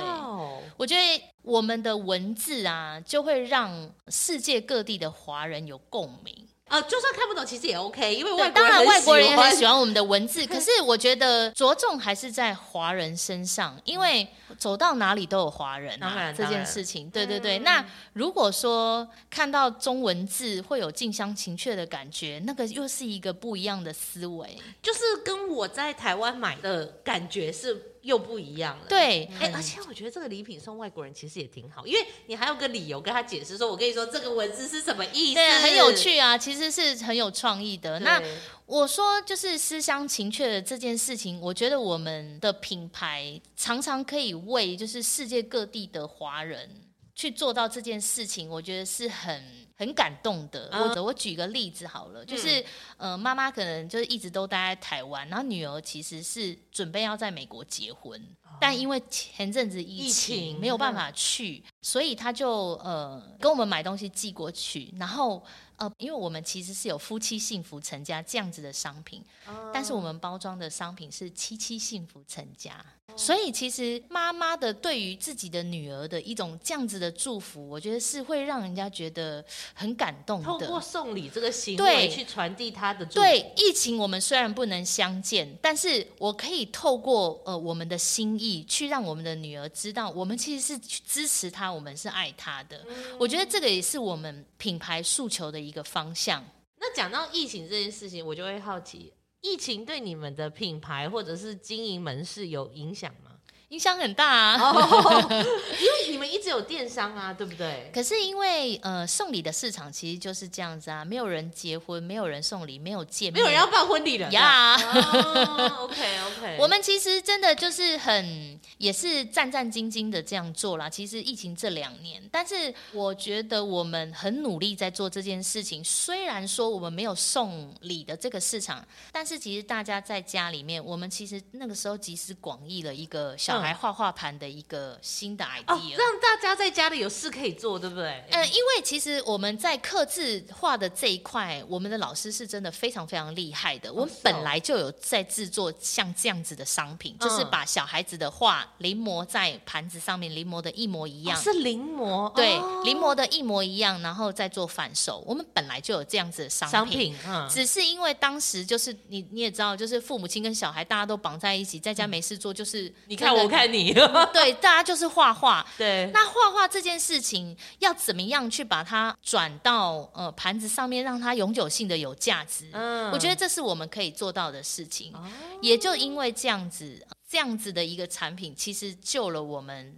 [0.77, 6.47] 我觉得我们的文字啊，就会让世界各地的华人有共鸣。
[6.69, 10.45] 呃，就算看不懂，其实也 OK，因为外国人当然外国人也很喜欢欢我们的文字。
[10.47, 17.09] 可是我觉得着重还是在华人身上，因为走到哪里都有华人啊，这件事情。
[17.09, 17.59] 对对对。
[17.59, 27.93] 嗯、那如果说看到中文字会有近乡情怯的感觉，那个又是一个不一样的思维，就是跟我在台湾买的感觉是。
[28.03, 37.99] 又不一样了，对，哎、欸，而且我觉得这个礼品送外国人其实也挺好，因为你还有个理由跟他解释说，我跟你说这个文字是什么意思，对，很有趣啊，其实是很有创意的。
[37.99, 38.21] 那
[38.65, 46.69] 我说就是思乡情怯的这件事情，我觉得我们的品牌常常可以为就是世界各地的华人
[47.13, 49.67] 去做到这件事情，我觉得是很。
[49.79, 52.59] 很感动的，或者、嗯我举个例子好了，就是、
[52.97, 65.43] 嗯、呃，妈妈可能就是一直都待在台湾，然后女儿其实是准备要在美国结婚，哦、但因为前阵子疫情，没有办法去，嗯、所以他就呃跟我们买东西寄过去，然后
[65.77, 72.83] 呃，因为我们其实是有夫妻幸福成家这样子的商品，哦、但是我们包装的商品是七七幸福成家。
[73.15, 79.43] 所以，其实妈妈的对于自己的女儿的一种这样子的祝福，我觉得是会让人家觉得
[79.73, 80.45] 很感动的。
[80.45, 83.19] 透过送礼这个行为去传递她的祝福。
[83.19, 92.83] 对，疫情我们虽然不能相见，但是我可以透过呃我们的心意，去让我们的女儿知道，我们其实是去支持她，我们是爱她的。
[92.87, 96.43] 嗯、我觉得这个也是我们品牌诉求的一个方向。
[96.79, 99.11] 那讲到疫情这件事情，我就会好奇。
[99.41, 103.26] 疫情对你们的品牌或者是经营门市有影响吗？
[103.69, 107.91] 影响很大啊，oh, 因为你们一直有电商啊，对不对？
[107.93, 114.77] 可是因为呃送礼的市场其实就是这样子啊，没有人结婚，没有人送礼，没有见面，没有人要办婚礼了呀。
[114.77, 120.89] Oh, OK OK，我们其实真的就是很也是战战兢兢的这样做啦。
[120.89, 125.83] 其实疫情这两年，但是我觉得我们很努力在做这件事情。
[125.83, 133.56] 虽然说我们没有送礼的这个市场，但是其实大家在家里面，我们其实那个时候集思广益了一个小。
[133.61, 138.23] 来画画盘的一个新的 idea，哦，让大家在家里有事可以做，对不对？
[138.31, 143.89] 嗯，因为其实我们在刻字画的这一块，我们的老师是真的非常非常厉害的。
[143.89, 151.37] 哦，我们本来就有在制作像这样子的商品，哦，就是把小孩子的画临摹在盘子上面，临摹的一模一样。
[151.37, 155.23] 哦，是临摹，对，哦，临摹的一模一样，然后再做反手。
[155.25, 163.46] 我们本来就有这样子的商品，商品嗯，只是因为当时就是你你也知道，就是父母亲跟小孩大家都绑在一起，在家没事做，就是你看我。
[163.47, 163.93] 我看你，
[164.33, 165.65] 对，大家就是画画。
[165.77, 172.69] 对，那画画这件事情要怎么样去把它转到呃盘子上面，让它永久性的有价值？
[172.73, 175.13] 嗯，我觉得这是我们可以做到的事情。
[175.13, 175.23] 哦，
[175.61, 179.97] 也就因为这样子，这样子的一个产品，其实救了我们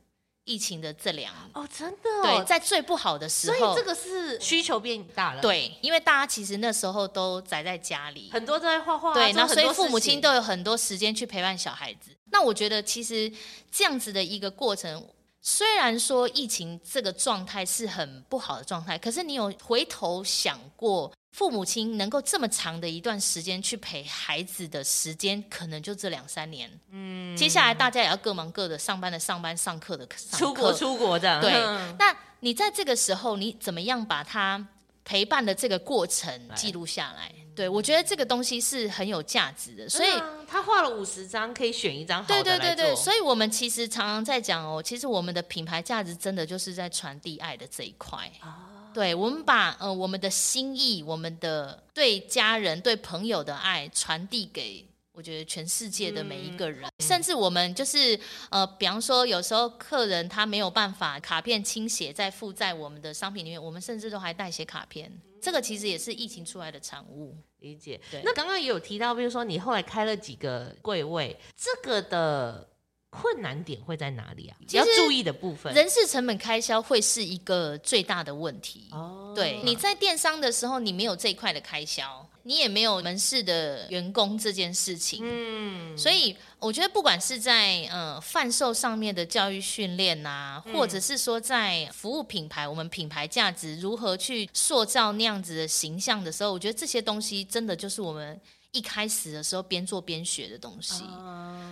[0.50, 1.44] 疫情的这两年。
[1.54, 2.24] 哦，真的哦？
[2.24, 5.42] 对，在最不好的时候，所以这个是需求变大了。
[5.42, 12.10] 对，因为大家其实那时候都宅在家里，很多都在画画，对，那所以父母亲都有很多时间去陪伴小孩子。
[12.32, 13.32] 那我觉得，其实
[13.72, 15.08] 这样子的一个过程，
[15.42, 26.70] 虽然说疫情这个状态是很不好的状态，可是你有回头想过，父母亲能够这么长的一段时间去陪孩子的时间，可能就这两三年。
[26.92, 31.40] 嗯，接下来大家也要各忙各的，上班的上班，上课的上课，出国出国的。
[31.42, 31.52] 对，
[31.98, 34.68] 那你在这个时候，你怎么样把他
[35.06, 37.32] 陪伴的这个过程记录下来？
[37.56, 42.28] 对，我觉得这个东西是很有价值的，所以、嗯、他画了五十张，可以选一张好。
[42.28, 48.32] 对对对对，所以我们其实常常在讲哦，其实我们的品牌价值真的就是在传递爱的这一块。
[48.40, 58.18] 啊、对，我们把呃我们的心意，我们的对家人、对朋友的爱传递给我觉得全世界的每一个人，嗯、甚至我们就是
[58.50, 65.12] 呃，比方说有时候客人他没有办法卡片倾斜再附在我们的商品里面，我们甚至都还代写卡片。
[65.42, 67.36] 这个其实也是疫情出来的产物。
[67.60, 68.00] 理解。
[68.10, 72.69] 对那刚刚也有提到，比如说你后来开了几个柜位，这个的
[73.10, 74.58] 困难点会在哪里啊？
[74.72, 78.88] 要注意的部分，人事成本开销会是一个最大的问题。
[78.92, 82.26] 哦，对，你在电商的时候，你没有这一块的开销。
[82.44, 98.40] 你也没有门市的员工这件事情，嗯，所以我觉得不管是在呃贩售上面的教育训练呐，或者是说在服务品牌，我们品牌价值如何去塑造那样子的形象的时候，我觉得这些东西真的就是我们
[98.72, 101.04] 一开始的时候边做边学的东西，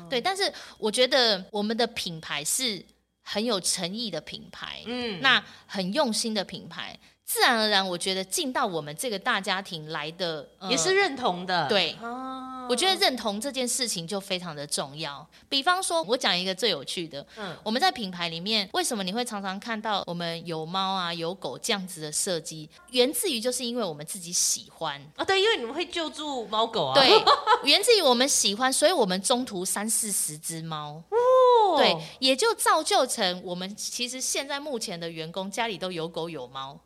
[0.10, 0.20] 对。
[0.20, 2.84] 但是我觉得我们的品牌是
[3.22, 7.00] 很有诚意的品牌，嗯，那很用心的品牌。
[7.28, 12.66] 自然而然，我觉得进到我们这个大家庭来的、呃、也是认同的，对，哦。
[12.70, 15.26] 我觉得认同这件事情就非常的重要。
[15.48, 22.70] 比方说，我讲一个最有趣的，嗯，我们在品牌里面，为什么你会常常看到我们有猫啊、有狗这样子的设计？
[22.92, 25.02] 源自于就是因为我们自己喜欢。
[25.18, 27.10] 啊，对，因为你们会救助猫狗啊，对，
[27.70, 36.78] 源自于我们喜欢，所以我们中途三四十只猫，哦，对，也就造就成我们其实现在目前的员工家里都有狗有猫。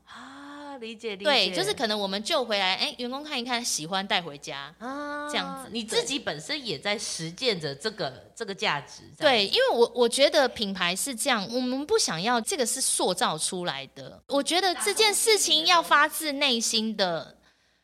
[0.81, 5.69] 理解，理解，对，就是可能我们救回来，哎，员工看一看，喜欢带回家啊，这样子。
[5.71, 9.03] 你自己本身也在实践着这个这个价值。
[9.17, 14.21] 对，因为我我觉得品牌是这样，我们不想要这个是塑造出来的。
[14.27, 17.37] 我觉得这件事情要发自内心的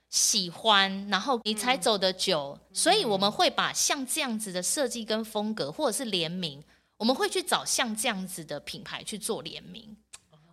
[0.09, 2.59] 喜欢，然后你才走得久。
[2.59, 6.63] 嗯，所以我们会把像这样子的设计跟风格，或者是联名，
[6.97, 9.95] 我们会去找像这样子的品牌去做联名。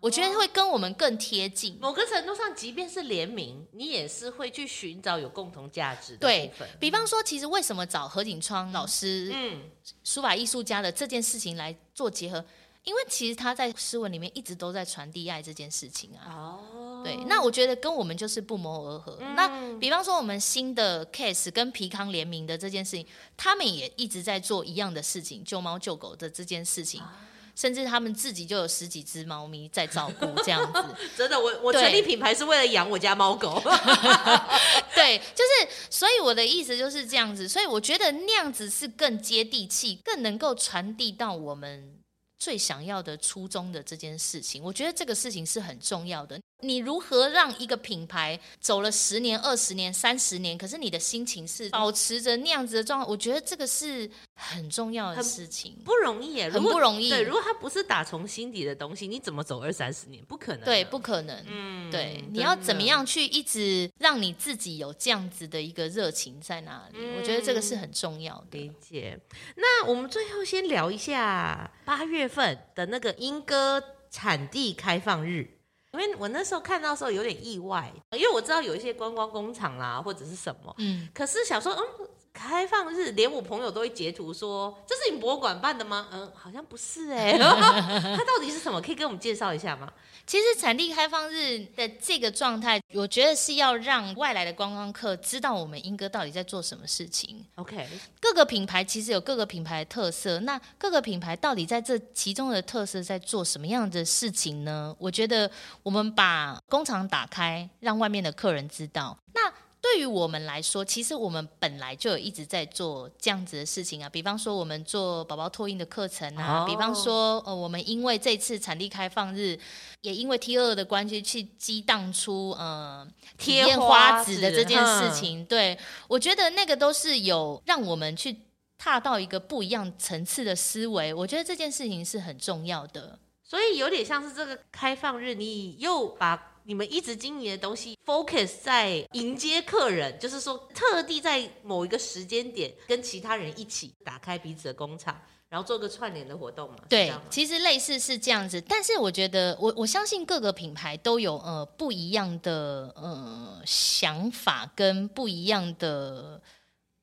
[0.05, 1.79] 我觉得会跟我们更贴近。
[1.81, 6.69] 某个程度上，即便是联名，你也是会去寻找有共同价值的部分。
[6.69, 9.63] 对，比方说，其实为什么找何景窗老师、嗯，
[10.05, 12.45] 书法艺术家的这件事情来做结合？
[12.83, 16.29] 因为其实他在诗文里面一直都在传递爱这件事情啊。
[16.29, 19.17] 哦，对，那我觉得跟我们就是不谋而合。
[19.23, 23.07] 嗯、那比方说，我们新的 case 跟皮康联名的这件事情，
[23.39, 27.01] 他们也一直在做一样的事情，救猫救狗的这件事情。
[27.01, 30.85] 啊甚至他们自己就有十几只猫咪在照顾，这样子。
[31.17, 33.63] 真的，我我成立品牌是为了养我家猫狗。
[34.95, 37.49] 对，就是，所以我的意思就是这样子。
[37.49, 41.99] 所以我觉得那样子是更接地气，更能够传递到我们
[42.39, 44.63] 最想要的初衷的这件事情。
[44.63, 46.39] 我觉得这个事情是很重要的。
[46.61, 53.07] 你如何让一个品牌走了十年、二十年、三十年，可是你的心情是保持着那样子的状态？
[53.07, 57.11] 我觉得这个是很重要的事情，不容易耶，很不容易。
[57.11, 60.25] 对，如果它不是打从心底的东西，你怎么走二三十年？
[60.25, 61.45] 不可能，对，不可能。
[61.47, 66.99] 嗯，对，你要怎么样去一直让你自己有这样子的一个热情在哪里？
[66.99, 68.59] 嗯，我觉得这个是很重要的。
[68.59, 69.21] 理解。
[69.57, 75.59] 那我们最后先聊一下八月份的那个英歌产地开放日。
[76.01, 82.09] 因为我那时候看到的时候有点意外，因为我知道有一些观光工厂啦或者是什么，嗯，可是想说，嗯。
[82.35, 87.39] 开放日，连我朋友都会截图说：“这是你博物馆办的吗？”嗯，好像不是哎、欸。
[87.39, 88.83] 它到底是什么？
[88.83, 89.91] 可以给我们介绍一下吗？
[90.27, 97.45] 其实产地开放日的这个状态，我觉得是要让外来的观光客知道我们英哥到底在做什么事情。
[97.55, 97.87] OK，
[98.21, 104.95] 各个品牌其实有各个品牌的特色，那各个品牌到底在这其中的特色在做什么样的事情呢？
[104.99, 105.51] 我觉得
[105.83, 109.17] 我们把工厂打开，让外面的客人知道。
[109.35, 109.53] 那
[109.85, 114.09] 对于我们来说，其实我们本来就有一直在做这样子的事情啊。
[114.09, 116.61] 比方说，我们做宝宝托婴的课程啊。
[116.61, 116.67] Oh.
[116.71, 119.59] 比方说，呃，我们因为这次产地开放日，
[120.01, 123.07] 也因为 T 二的关系，去激荡出呃
[123.37, 125.45] 体验花纸的这件事情。
[125.45, 125.79] 对，
[126.09, 128.35] 我觉得那个都是有让我们去
[128.79, 131.13] 踏到一个不一样层次的思维。
[131.13, 133.19] 我觉得这件事情是很重要的。
[133.43, 136.54] 所以有点像是这个开放日，你又把。
[136.67, 146.77] 你们一直经营的东西，focus 在迎接客人，就是说特地在某一个时间点跟其他人一起打开彼此的工厂，然后做个串联的活动嘛？
[146.89, 156.41] 对，其实类似是这样子，但是我觉得我我相信各个品牌都有呃不一样的呃想法跟不一样的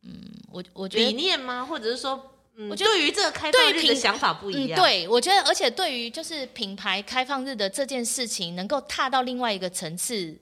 [0.01, 1.66] 嗯，我我觉得理念吗？
[1.66, 2.28] 或者是说？
[2.70, 4.80] 我觉得对于这个开放日的想法不一样。
[4.80, 10.38] 嗯，对，我觉得，而且对于就是品牌开放日的这件事情，能够踏到另外一个层次，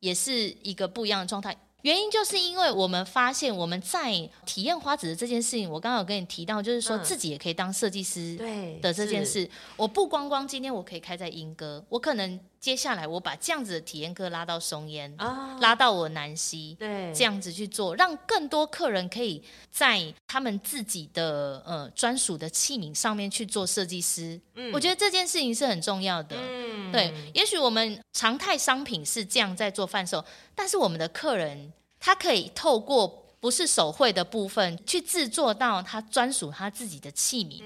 [0.00, 1.56] 也是一个不一样的状态。
[1.82, 4.10] 原因就是因为我们发现我们在
[4.46, 8.38] 体验花子的这件事情，我刚刚有跟你提到，就是说自己也可以当设计师
[8.80, 9.46] 的这件事。
[9.76, 15.14] 我不光光今天我可以开在英歌，我可能接下来我把这样子的体验课拉到松烟，
[15.60, 24.40] 拉到我南溪，对，这样子去做，让更多客人可以在他们自己的呃专属的器皿上面去做设计师。
[24.54, 26.36] 嗯，我觉得这件事情是很重要的。
[26.40, 31.70] 嗯，对，也许我们常态商品是这样在做贩售，但是我们的客人。
[32.00, 33.08] 他可以透过
[33.40, 37.62] 不是手绘的部分去制作到他专属他自己的器皿，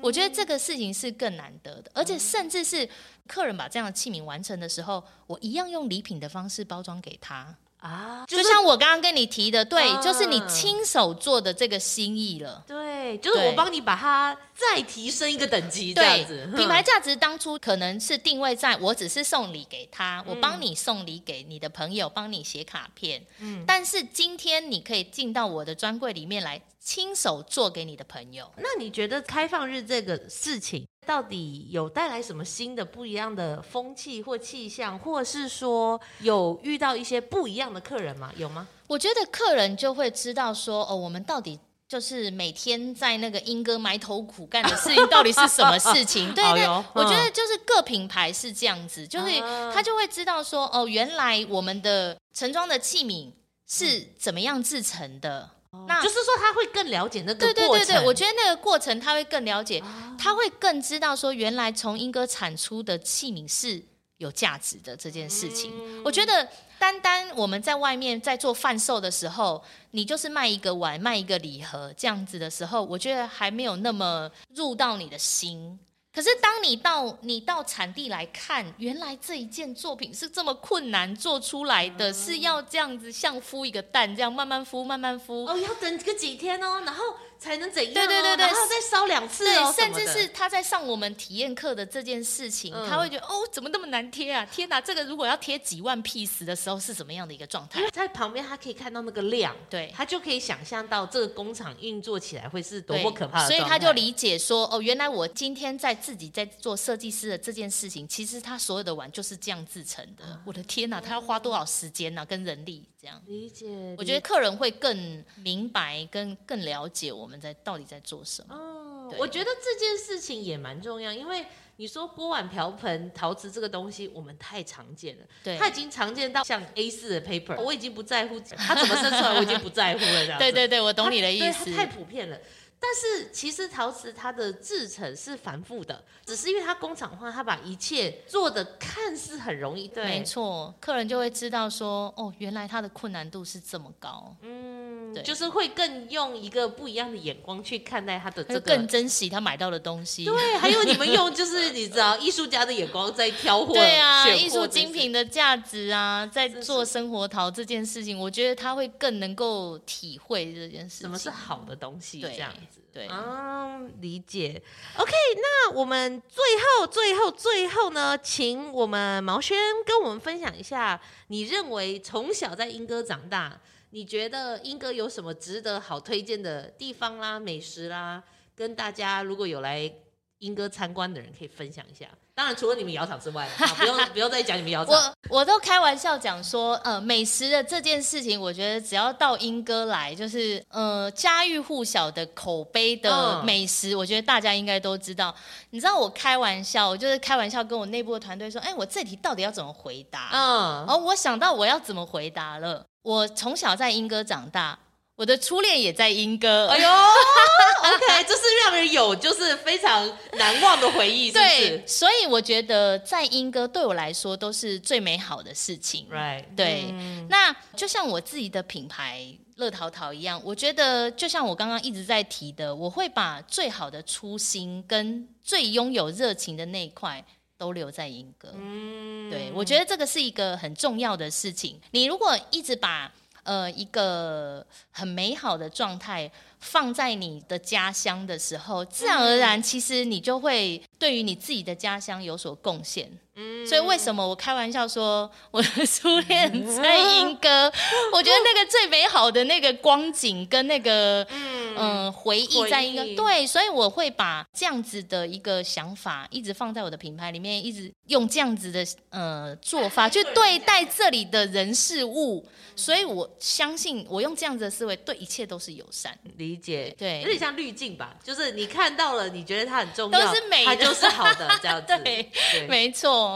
[0.00, 2.88] 我觉得这个事情是更难得的，而且甚至是
[3.26, 7.56] 客人把这样的器皿完成的时候，我一样用礼品的方式包装给他。
[7.80, 12.64] 啊，就像我刚刚跟你提的，对，啊、就是你亲手做的这个心意了。
[12.66, 16.50] 对，就是我帮你把它再提升一个等级，这样子。
[16.56, 23.24] 品牌价值当初可能是定位在我只是送礼给他，嗯、我帮你送礼给你的朋友，帮你写卡片。
[23.38, 28.50] 嗯，但是今天你可以进到我的专柜里面来，亲手做给你的朋友。
[28.56, 30.84] 那你觉得开放日这个事情？
[31.08, 38.30] 到底有带来什么新的不一样的风气或气象，或是说有遇到一些不一样的客人吗？
[38.36, 38.68] 有吗？
[38.86, 41.58] 我觉得客人就会知道说，哦，我们到底。
[41.88, 46.30] 就是每天在那个英哥埋头苦干的事情到底是什么事情？
[46.36, 49.40] 对对，我觉得就是各品牌是这样子，就是
[49.72, 53.32] 他就会知道说，哦，原来我们的盛装的器皿
[53.66, 55.48] 是怎么样制成的。
[55.86, 57.54] 那就是说他会更了解那个过程。
[57.54, 59.82] 对对对对，我觉得那个过程他会更了解，
[60.18, 63.82] 他会更知道说，原来从英哥产出的器皿是
[64.18, 65.72] 有价值的这件事情。
[66.04, 66.48] 我觉得。
[66.80, 69.60] 单单我们在外面在做贩售的时候，
[69.90, 75.76] 你就是卖一个碗，卖一个礼盒这样子的时候，我觉得还没有那么入到你的心。
[76.14, 85.46] 可是当你到你到产地来看，原来这一件作品是这么困难做出来的，是要这样子像孵一个蛋这样慢慢孵，慢慢孵。
[85.46, 87.04] 哦，要等个几天哦，然后。
[87.38, 87.94] 才能怎样、哦？
[87.94, 94.46] 对对对对，然后再烧两次、哦、对，甚至是他在上我们体验课的这件事情，嗯、他会觉得哦，怎么那么难贴啊？
[94.50, 97.78] 天哪，这个如果要贴几万 piece 的时候是什么样的一个状态？
[97.78, 103.48] 因为在旁边他可以看到那个量，对，他就可以想象到这个工厂运作起来会是多么可怕的。
[103.48, 110.24] 所以他就理解说，哦，原来我今天在自己在做设计师的这件事情，其实他所有的碗就是这样制成的。
[110.26, 112.24] 嗯、我的天哪，他要花多少时间呢、啊？
[112.24, 117.98] 跟人力这样理解，我觉得客人会更明白，跟更了解我们在到底在。
[118.08, 118.54] 做什么？
[118.54, 121.44] 哦，我觉得这件事情也蛮重要，因为
[121.76, 130.38] 你说锅碗瓢盆陶瓷这个东西，我们太常见了，对，它已经常见到像 A 四的 paper，我已经不在乎它怎么生出来，我已经不在乎了，这样。
[130.40, 132.38] 对对对，我懂你的意思，它太普遍了。
[132.80, 150.24] 但是其实陶瓷它的制成是繁复的，只是因为它工厂化，它把一切做的看似很容易，对，没错，客人就会知道说，哦，原来它的困难度是这么高，嗯，对，就是会更用一个不一样的眼光去看待它的这个，更珍惜他买到的东西。
[150.24, 162.52] 对， 还有你们用就是你知道艺术家的眼光在挑货，对啊，艺术精品的价值啊，在做生活陶这件事情，我觉得他会更能够体会这件事情，什么是好的东西，这样。
[162.92, 164.60] 对，嗯，理解。
[164.96, 169.56] OK，那我们最后、最后、最后呢，请我们毛轩
[169.86, 173.60] 跟我们分享一下，你认为从小在英哥长大，
[173.90, 178.22] 你觉得英哥有什么值得好推荐的地方啦、美食啦，
[178.56, 179.92] 跟大家如果有来
[180.38, 182.08] 英哥参观的人可以分享一下。
[182.38, 184.94] 当然，除了你们窑厂之外， 不用不用再讲你们窑厂。
[185.28, 195.34] 我我都开玩笑讲说，呃，美食的这件事情，我觉得只要到英哥来，就是呃家喻户晓的口碑的美食，嗯、我觉得大家应该都知道。
[195.70, 200.28] 你知道我开玩笑，我就是开玩笑跟我内部的团队说，哎，我这题到底要怎么回答？
[200.32, 202.86] 嗯，哦，我想到我要怎么回答了。
[203.02, 204.78] 我从小在英哥长大。
[205.18, 211.68] 我的初恋也在莺歌，哎呦， OK，这是让人有就是非常难忘的回忆，是不是？
[211.70, 216.44] 对，所以我觉得在莺歌对我来说都是最美好的事情，Right？
[216.56, 227.24] 对，嗯、那就像我自己的品牌乐淘淘一样，我觉得就像我刚刚一直在提的，我会把最好的初心跟最拥有热情的那一块
[227.56, 228.54] 都留在英歌。
[228.56, 231.80] 嗯，对，我觉得这个是一个很重要的事情。
[231.90, 233.12] 你如果一直把
[233.48, 236.30] 呃，一个很美好的状态
[236.60, 243.10] 放在你的家乡的时候，自然而然，其实你就会对于你自己的家乡有所贡献。
[243.38, 247.72] 嗯，所以为什么我开玩笑说我的初恋在莺歌？
[248.12, 253.22] 我觉得那个最美好的那个光景跟那个嗯、呃、回忆在莺歌。
[253.22, 262.44] 对，所以我会把这样子的一个想法一直放在我的品牌里面，一直用这样子的呃做法去对待这里的人事物。
[262.74, 266.16] 所以我相信，我用这样子的思维，对一切都是友善。
[266.36, 271.86] 理解，对，有点像滤镜吧，就是你看到了，你觉得它很重要，都是美的，它就是好的，这样子。
[272.04, 273.27] 对，对没错，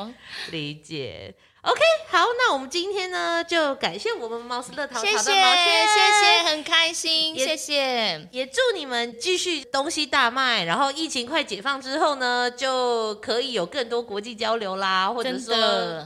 [0.50, 1.34] 理解。
[1.62, 15.54] OK，好，那我们今天呢，就感谢我们猫斯乐淘淘的毛线，谢谢，谢谢，很开心，谢谢，也祝你们继续东西大卖，然后疫情快解放之后呢，就可以有更多国际交流啦，或者说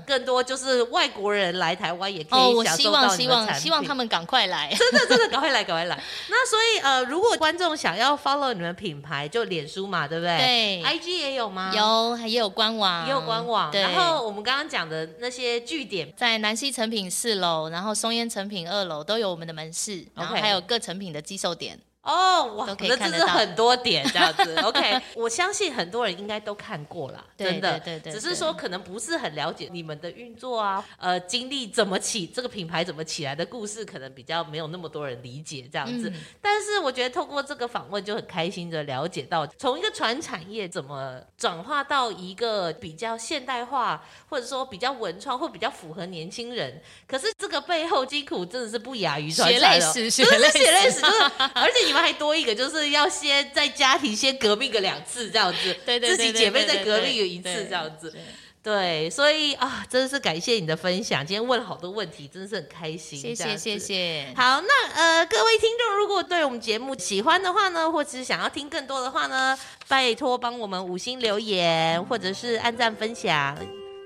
[0.07, 3.47] 更多就是外国人来台湾也可以享受到你们产品。
[3.47, 5.99] 哦，我希望，希望他们赶快来，真的，真的 赶快来，赶快来。
[6.29, 10.37] 那所以呃，如果观众想要 follow 你们品牌，就脸书嘛，对不对？
[10.37, 11.73] 对，IG 也有吗？
[11.75, 13.71] 有，也有官网，也有官网。
[13.71, 15.46] 对，然后我们刚刚讲的那些。
[15.47, 21.79] 些据点在南溪成品四楼，然后松烟成品二楼都有我们的门市，然后还有各成品的寄售点。
[22.07, 24.55] 哦，哇，都可以那看得到真是很多点这样子。
[24.63, 36.09] OK，我相信很多人应该都看过啦，对真的，对对对只是说可能不是很了解你们的运作啊，呃，经历怎么起这个品牌怎么起来的故事，可能比较没有那么多人理解这样子。
[36.09, 46.81] 嗯但是我觉得透过这个访问就很开心的了解到，从一个传产业怎么转化到一个比较现代化，或者说比较文创或比较符合年轻人。
[47.07, 51.21] 可是这个背后辛苦真的是不亚于传产的，血泪史，真的是血泪史，史就是
[51.55, 58.11] 而且你们还多一个，就是要先在家庭先革命个两次这样子，对对对自己姐妹再革命对一次这样子。
[58.11, 58.21] 对
[58.63, 63.17] 对，所以啊，真的是感谢你的分享，今天问了好多问题，真的是很开心。
[63.17, 64.27] 谢谢谢谢。
[64.35, 73.57] 好，那呃，各位听众，如果对我们节目喜欢的话呢，或者是想要听更多的话呢，拜托帮我们五星留言，或者是按赞分享。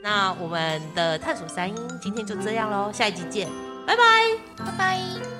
[0.02, 3.48] 那我们的探索三英今天就这样喽，下一集见，
[3.86, 4.02] 拜拜，
[4.58, 5.39] 拜拜。